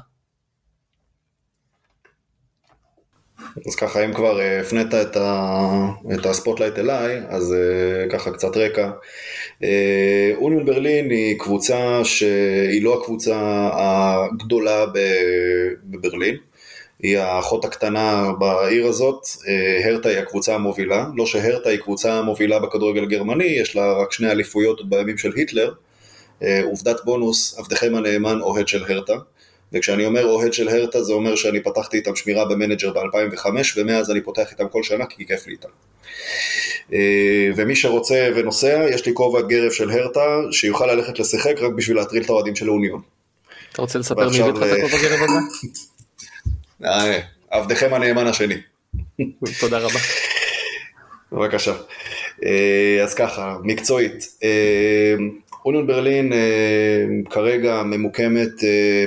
[3.66, 5.66] אז ככה אם כבר אה, הפנית את, ה...
[6.14, 8.90] את ה spotlight אליי, אז אה, ככה קצת רקע.
[9.62, 14.86] אה, אוניון ברלין היא קבוצה שהיא לא הקבוצה הגדולה
[15.84, 16.36] בברלין.
[17.02, 22.58] היא האחות הקטנה בעיר הזאת, אה, הרטה היא הקבוצה המובילה, לא שהרטה היא קבוצה מובילה
[22.58, 25.72] בכדורגל הגרמני, יש לה רק שני אליפויות בימים של היטלר,
[26.42, 29.14] אה, עובדת בונוס, עבדכם הנאמן אוהד של הרטה,
[29.72, 33.46] וכשאני אומר אוהד של הרטה זה אומר שאני פתחתי איתם שמירה במנג'ר ב-2005
[33.76, 35.68] ומאז אני פותח איתם כל שנה כי כיף לי איתם.
[36.92, 41.96] אה, ומי שרוצה ונוסע, יש לי כובע גרב של הרטה שיוכל ללכת לשחק רק בשביל
[41.96, 43.00] להטריל את האוהדים של האוניון.
[43.72, 45.38] אתה רוצה לספר מי הביא לך את הכובע גרב הזה?
[46.84, 47.20] אה,
[47.50, 48.54] עבדכם הנאמן השני.
[49.60, 49.98] תודה רבה.
[51.32, 51.74] בבקשה.
[52.44, 54.26] אה, אז ככה, מקצועית.
[54.44, 55.14] אה,
[55.64, 56.32] אוניון ברלין
[57.30, 58.52] כרגע ממוקמת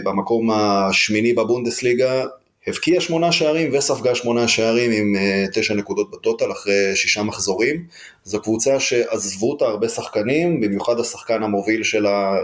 [0.03, 2.23] במקום השמיני בבונדסליגה,
[2.67, 5.15] הבקיעה שמונה שערים וספגה שמונה שערים עם
[5.53, 7.85] תשע נקודות בטוטל אחרי שישה מחזורים.
[8.23, 12.35] זו קבוצה שעזבו אותה הרבה שחקנים, במיוחד השחקן המוביל שלה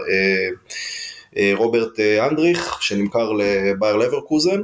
[1.54, 4.60] רוברט אנדריך, שנמכר לבייר לברקוזן.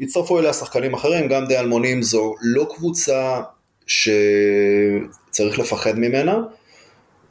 [0.00, 3.40] הצטרפו אליה שחקנים אחרים, גם די אלמונים זו לא קבוצה
[3.86, 6.38] שצריך לפחד ממנה.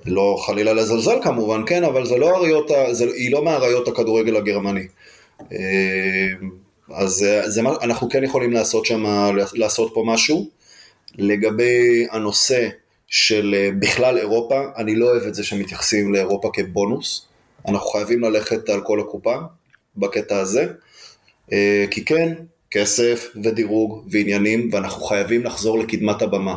[0.06, 4.88] לא חלילה לזלזל כמובן, כן, אבל זה לא אריות, זה, היא לא מאריות הכדורגל הגרמני.
[6.94, 9.04] אז זה, אנחנו כן יכולים לעשות שם,
[9.54, 10.50] לעשות פה משהו.
[11.18, 12.70] לגבי הנושא
[13.08, 17.26] של אה, בכלל אירופה, אני לא אוהב את זה שמתייחסים לאירופה כבונוס.
[17.68, 19.36] אנחנו חייבים ללכת על כל הקופה
[19.98, 20.68] בקטע הזה.
[21.54, 22.34] אה, כי כן,
[22.72, 26.56] כסף ודירוג ועניינים, ואנחנו חייבים לחזור לקדמת הבמה.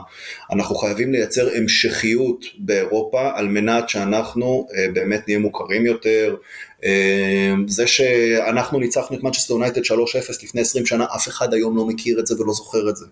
[0.53, 6.37] אנחנו חייבים לייצר המשכיות באירופה על מנת שאנחנו אה, באמת נהיה מוכרים יותר.
[6.85, 9.95] אה, זה שאנחנו ניצחנו את מנצ'סטר יונייטד 3-0
[10.43, 13.07] לפני 20 שנה, אף אחד היום לא מכיר את זה ולא זוכר את זה.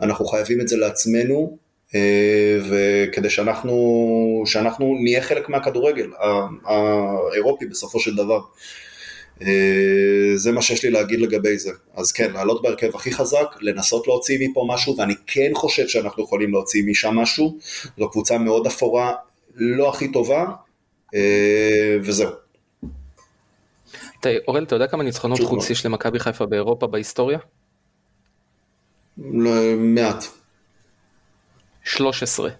[0.00, 1.58] אנחנו חייבים את זה לעצמנו,
[2.70, 6.10] וכדי שאנחנו, שאנחנו נהיה חלק מהכדורגל
[6.64, 8.40] האירופי בסופו של דבר.
[9.42, 11.70] אה, זה מה שיש לי להגיד לגבי זה.
[11.94, 16.50] אז כן, לעלות בהרכב הכי חזק, לנסות להוציא מפה משהו, ואני כן חושב שאנחנו יכולים
[16.52, 17.58] להוציא משם משהו.
[17.98, 19.12] זו קבוצה מאוד אפורה,
[19.54, 20.46] לא הכי טובה,
[21.14, 22.30] אה, וזהו.
[24.48, 27.38] אורל, אתה יודע כמה ניצחונות חוץ יש למכבי חיפה באירופה בהיסטוריה?
[29.76, 30.24] מעט.
[31.84, 32.50] 13.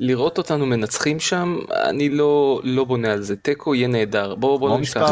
[0.00, 3.36] לראות אותנו מנצחים שם, אני לא, לא בונה על זה.
[3.36, 4.34] תיקו יהיה נהדר.
[4.34, 5.10] בואו בוא נשכח.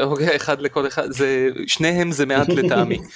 [0.00, 2.98] אוקיי, אחד לכל אחד, זה, שניהם זה מעט לטעמי.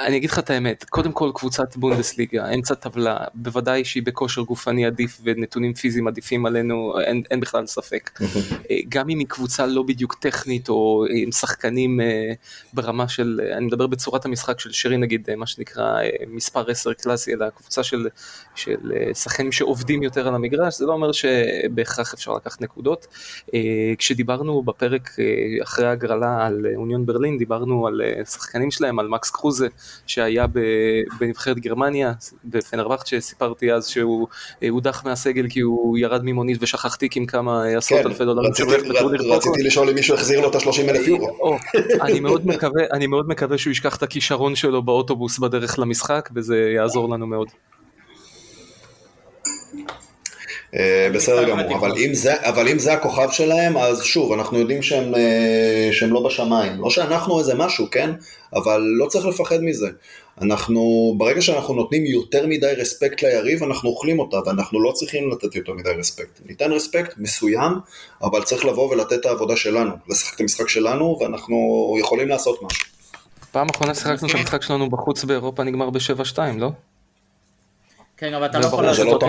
[0.00, 4.42] אה, אני אגיד לך את האמת, קודם כל קבוצת בונדסליגה, אמצע טבלה, בוודאי שהיא בכושר
[4.42, 8.10] גופני עדיף ונתונים פיזיים עדיפים עלינו, אין, אין בכלל ספק.
[8.70, 12.32] אה, גם אם היא קבוצה לא בדיוק טכנית או עם שחקנים אה,
[12.72, 17.50] ברמה של, אני מדבר בצורת המשחק של שרי נגיד, מה שנקרא מספר 10 קלאסי, אלא
[17.50, 18.08] קבוצה של,
[18.54, 23.06] של שחקנים שעובדים יותר על המגרש, זה לא אומר שבהכרח אפשר לקחת נקודות.
[23.98, 25.10] כשדיברנו בפרק
[25.62, 29.68] אחרי ההגרלה על אוניון ברלין, דיברנו על שחקנים שלהם, על מקס קרוזה.
[30.06, 30.46] שהיה
[31.20, 32.12] בנבחרת גרמניה,
[32.44, 34.28] בפנרווחט שסיפרתי אז שהוא
[34.70, 38.52] הודח מהסגל כי הוא ירד ממונית ושכח טיק עם כמה עשרות כן, אלפי דולרים.
[39.32, 41.58] רציתי לשאול אם מישהו החזיר לו את ה-30 אלף יורו.
[42.92, 47.48] אני מאוד מקווה שהוא ישכח את הכישרון שלו באוטובוס בדרך למשחק וזה יעזור לנו מאוד.
[49.74, 50.65] אה,
[51.14, 55.14] בסדר גמור, אבל אם, זה, אבל אם זה הכוכב שלהם, אז שוב, אנחנו יודעים שהם,
[55.14, 56.80] אה, שהם לא בשמיים.
[56.80, 58.10] לא שאנחנו איזה משהו, כן?
[58.54, 59.88] אבל לא צריך לפחד מזה.
[60.42, 65.56] אנחנו, ברגע שאנחנו נותנים יותר מדי רספקט ליריב, אנחנו אוכלים אותה, ואנחנו לא צריכים לתת
[65.56, 66.40] יותר מדי רספקט.
[66.46, 67.72] ניתן רספקט מסוים,
[68.22, 71.56] אבל צריך לבוא ולתת את העבודה שלנו, לשחק את המשחק שלנו, ואנחנו
[72.00, 72.86] יכולים לעשות משהו.
[73.52, 76.70] פעם אחרונה שיחקנו שהמשחק שלנו בחוץ באירופה נגמר ב-7-2, לא?
[78.16, 79.28] כן, אבל אתה לא יכול לעשות את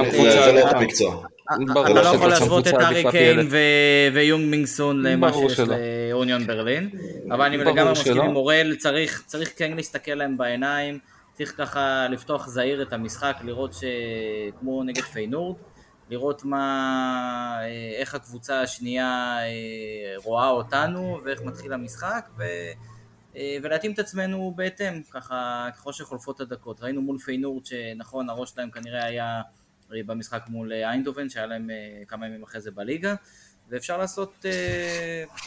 [1.49, 1.83] המקצוע.
[1.85, 3.47] אתה לא יכול להשוות את ארי קיין
[4.13, 6.89] ויונג מינגסון למה שיש לאוניון ברלין,
[7.31, 8.75] אבל אני לגמרי מסכים עם אורל,
[9.25, 10.99] צריך כן להסתכל להם בעיניים,
[11.33, 15.55] צריך ככה לפתוח זהיר את המשחק, לראות שכמו נגד פיינורד,
[16.09, 17.59] לראות מה,
[17.99, 19.37] איך הקבוצה השנייה
[20.23, 22.29] רואה אותנו ואיך מתחיל המשחק,
[23.37, 26.81] אה, ולהתאים את עצמנו בהתאם, ככה ככל שחולפות הדקות.
[26.81, 29.41] ראינו מול פיינורד שנכון הראש שלהם כנראה היה אה,
[29.89, 31.69] במשחק מול אה, איינדובן שהיה להם
[32.07, 33.15] כמה ימים אחרי זה בליגה
[33.69, 34.45] ואפשר לעשות,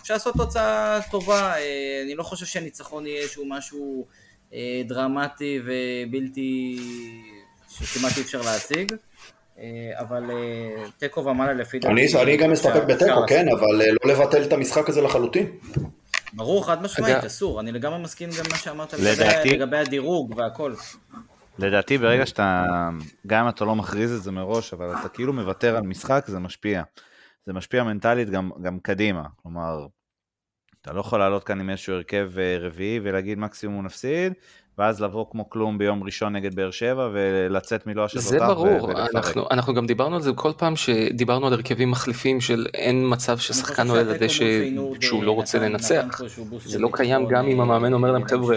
[0.01, 1.55] אפשר לעשות תוצאה טובה,
[2.05, 4.07] אני לא חושב שהניצחון יהיה איזשהו משהו
[4.86, 6.78] דרמטי ובלתי,
[7.68, 8.93] שכמעט אי אפשר להשיג.
[9.95, 10.22] אבל
[10.99, 12.22] תיקו ומעלה לפי דעתי...
[12.22, 15.47] אני גם מסתפק בתיקו, כן, אבל לא לבטל את המשחק הזה לחלוטין.
[16.32, 17.61] ברור, חד משמעית, אסור.
[17.61, 18.95] אני לגמרי מסכים גם מה שאמרת
[19.45, 20.74] לגבי הדירוג והכל.
[21.66, 22.64] לדעתי ברגע שאתה,
[23.26, 26.38] גם אם אתה לא מכריז את זה מראש, אבל אתה כאילו מוותר על משחק, זה
[26.38, 26.82] משפיע.
[27.46, 29.24] זה משפיע מנטלית גם, גם קדימה.
[29.36, 29.86] כלומר,
[30.82, 34.32] אתה לא יכול לעלות כאן עם איזשהו הרכב אה, רביעי ולהגיד מקסימום נפסיד,
[34.79, 38.21] ואז לבוא כמו כלום ביום ראשון נגד באר שבע ולצאת מלא השטח.
[38.21, 42.66] זה ברור, אנחנו, אנחנו גם דיברנו על זה כל פעם שדיברנו על הרכבים מחליפים של
[42.75, 44.45] אין מצב ששחקן עולה לדשא
[45.01, 46.21] שהוא לא רוצה לנצח.
[46.64, 48.57] זה לא קיים גם אם המאמן אומר להם חבר'ה,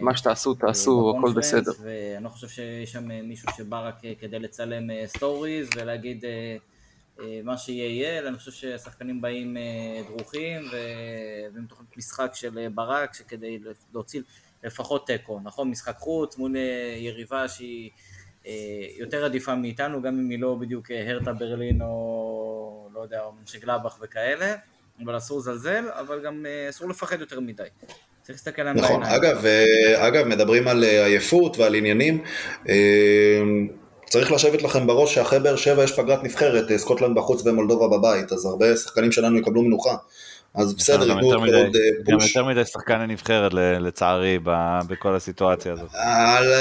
[0.00, 1.72] מה שתעשו תעשו, הכל בסדר.
[1.82, 6.24] ואני לא חושב שיש שם מישהו שבא רק כדי לצלם סטוריז ולהגיד
[7.44, 9.56] מה שיהיה יהיה, אלא אני חושב שהשחקנים באים
[10.08, 10.62] דרוכים
[11.54, 13.58] ומתוכנית משחק של ברק שכדי
[13.94, 14.20] להוציא
[14.66, 15.70] לפחות תיקו, נכון?
[15.70, 17.90] משחק חוץ מול אה, יריבה שהיא
[18.46, 18.52] אה,
[18.98, 23.32] יותר עדיפה מאיתנו, גם אם היא לא בדיוק אה, הרטה ברלין או לא יודע, או
[23.40, 24.54] מנשגלבך וכאלה,
[25.04, 27.62] אבל אסור לזלזל, אבל גם אסור לפחד יותר מדי.
[28.22, 29.22] צריך להסתכל עליהם נכון, בעיניים.
[29.22, 29.44] אגב,
[29.96, 32.24] אגב, מדברים על עייפות ועל עניינים.
[34.10, 38.46] צריך לשבת לכם בראש שאחרי באר שבע יש פגרת נבחרת, סקוטלנד בחוץ ומולדובה בבית, אז
[38.46, 39.96] הרבה שחקנים שלנו יקבלו מנוחה.
[40.56, 42.10] אז בסדר, ייתנו עוד פוש.
[42.10, 44.38] גם יותר מדי שחקן לנבחרת לצערי
[44.88, 45.90] בכל הסיטואציה הזאת.
[45.94, 46.52] על,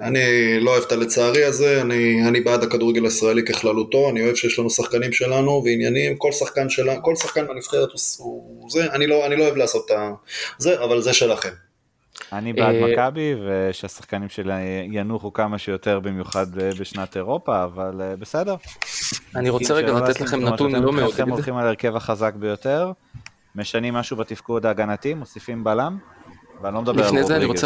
[0.00, 0.20] אני
[0.60, 4.70] לא אוהב את הלצערי הזה, אני, אני בעד הכדורגל הישראלי ככללותו, אני אוהב שיש לנו
[4.70, 9.44] שחקנים שלנו ועניינים, כל שחקן שלנו, כל שחקן בנבחרת הוא זה, אני לא, אני לא
[9.44, 9.96] אוהב לעשות את
[10.58, 11.69] זה, אבל זה שלכם.
[12.32, 14.58] אני בעד אה, מכבי, ושהשחקנים שלה
[14.90, 18.56] ינוחו כמה שיותר, במיוחד בשנת אירופה, אבל אה, בסדר.
[19.36, 21.14] אני רוצה רגע לתת לכם נתון לא מאוד.
[21.14, 22.92] אתם הולכים על הרכב החזק ביותר,
[23.54, 25.98] משנים משהו בתפקוד ההגנתי, מוסיפים בלם,
[26.62, 27.64] ואני לא מדבר על רודריגז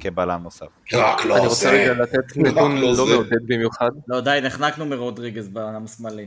[0.00, 0.66] כבלם נוסף.
[0.92, 1.40] רק לא זה.
[1.40, 3.90] אני רוצה רגע לתת נתון לא, לא מעודד במיוחד.
[4.08, 6.26] לא, די, נחנקנו מרודריגז בלם שמאלי.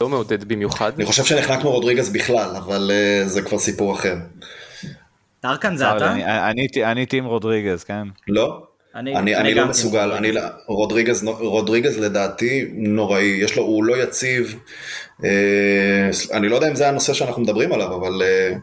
[0.00, 0.92] לא מעודד במיוחד.
[0.96, 4.16] אני חושב שנחנקנו רודריגז בכלל, אבל אה, זה כבר סיפור אחר.
[5.42, 6.14] טרקן זה אתה?
[6.92, 8.08] אני טים רודריגז, כן.
[8.28, 8.62] לא.
[8.94, 14.02] אני, אני, אני לא מסוגל, אני, לא- רודריגז, רודריגז לדעתי נוראי, יש לו, הוא לא
[14.02, 14.56] יציב,
[15.24, 18.54] אה, אני לא יודע אם זה הנושא שאנחנו מדברים עליו, אבל אה,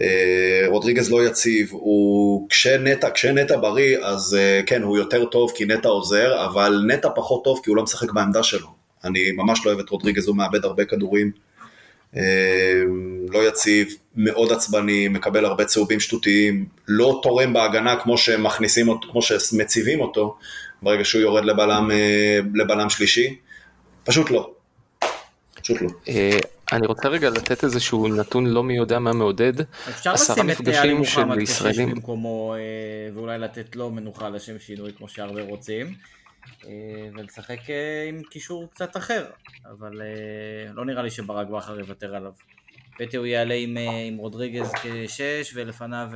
[0.00, 5.64] אה, רודריגז לא יציב, הוא, כשנטע, כשנטע בריא, אז אה, כן, הוא יותר טוב כי
[5.64, 8.68] נטע עוזר, אבל נטע פחות טוב כי הוא לא משחק בעמדה שלו.
[9.04, 11.30] אני ממש לא אוהב את רודריגז, הוא מאבד הרבה כדורים.
[12.16, 12.82] אה,
[13.28, 19.22] לא יציב, מאוד עצבני, מקבל הרבה צהובים שטותיים, לא תורם בהגנה כמו שמכניסים אותו, כמו
[19.22, 20.36] שמציבים אותו,
[20.82, 23.36] ברגע שהוא יורד לבלם, אה, לבלם שלישי,
[24.04, 24.50] פשוט לא.
[25.62, 25.88] פשוט לא.
[26.08, 26.38] אה,
[26.72, 29.52] אני רוצה רגע לתת איזשהו נתון לא מי יודע מה מעודד.
[29.88, 32.54] אפשר לשים את עלי מוחמד כשיש במקומו
[33.14, 35.94] ואולי לתת לו מנוחה לשם שינוי כמו שהרבה רוצים.
[36.66, 36.70] אה,
[37.14, 39.24] ולשחק אה, עם קישור קצת אחר,
[39.70, 42.32] אבל אה, לא נראה לי שברק בכר יוותר עליו.
[42.98, 43.76] פטי הוא יעלה עם,
[44.08, 46.08] עם רודריגז כשש ולפניו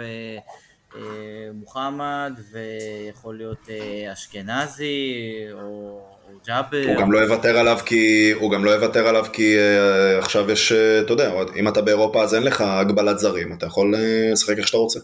[1.55, 3.69] מוחמד ויכול להיות
[4.13, 5.15] אשכנזי
[5.53, 6.01] או
[6.47, 6.85] ג'אבר.
[6.87, 9.57] הוא גם לא יוותר עליו כי, הוא גם לא יוותר עליו כי
[10.19, 13.95] עכשיו יש, אתה יודע, אם אתה באירופה אז אין לך הגבלת זרים, אתה יכול
[14.33, 15.01] לשחק איך שאתה רוצה.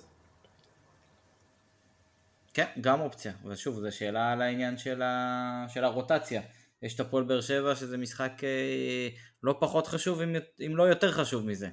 [2.55, 5.67] כן, גם אופציה, ושוב, זו שאלה על העניין של, ה...
[5.69, 6.43] של הרוטציה.
[6.83, 9.09] יש את הפועל באר שבע שזה משחק אה,
[9.43, 10.37] לא פחות חשוב, אם,
[10.67, 11.69] אם לא יותר חשוב מזה.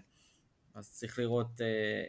[0.76, 2.04] אז צריך לראות אה,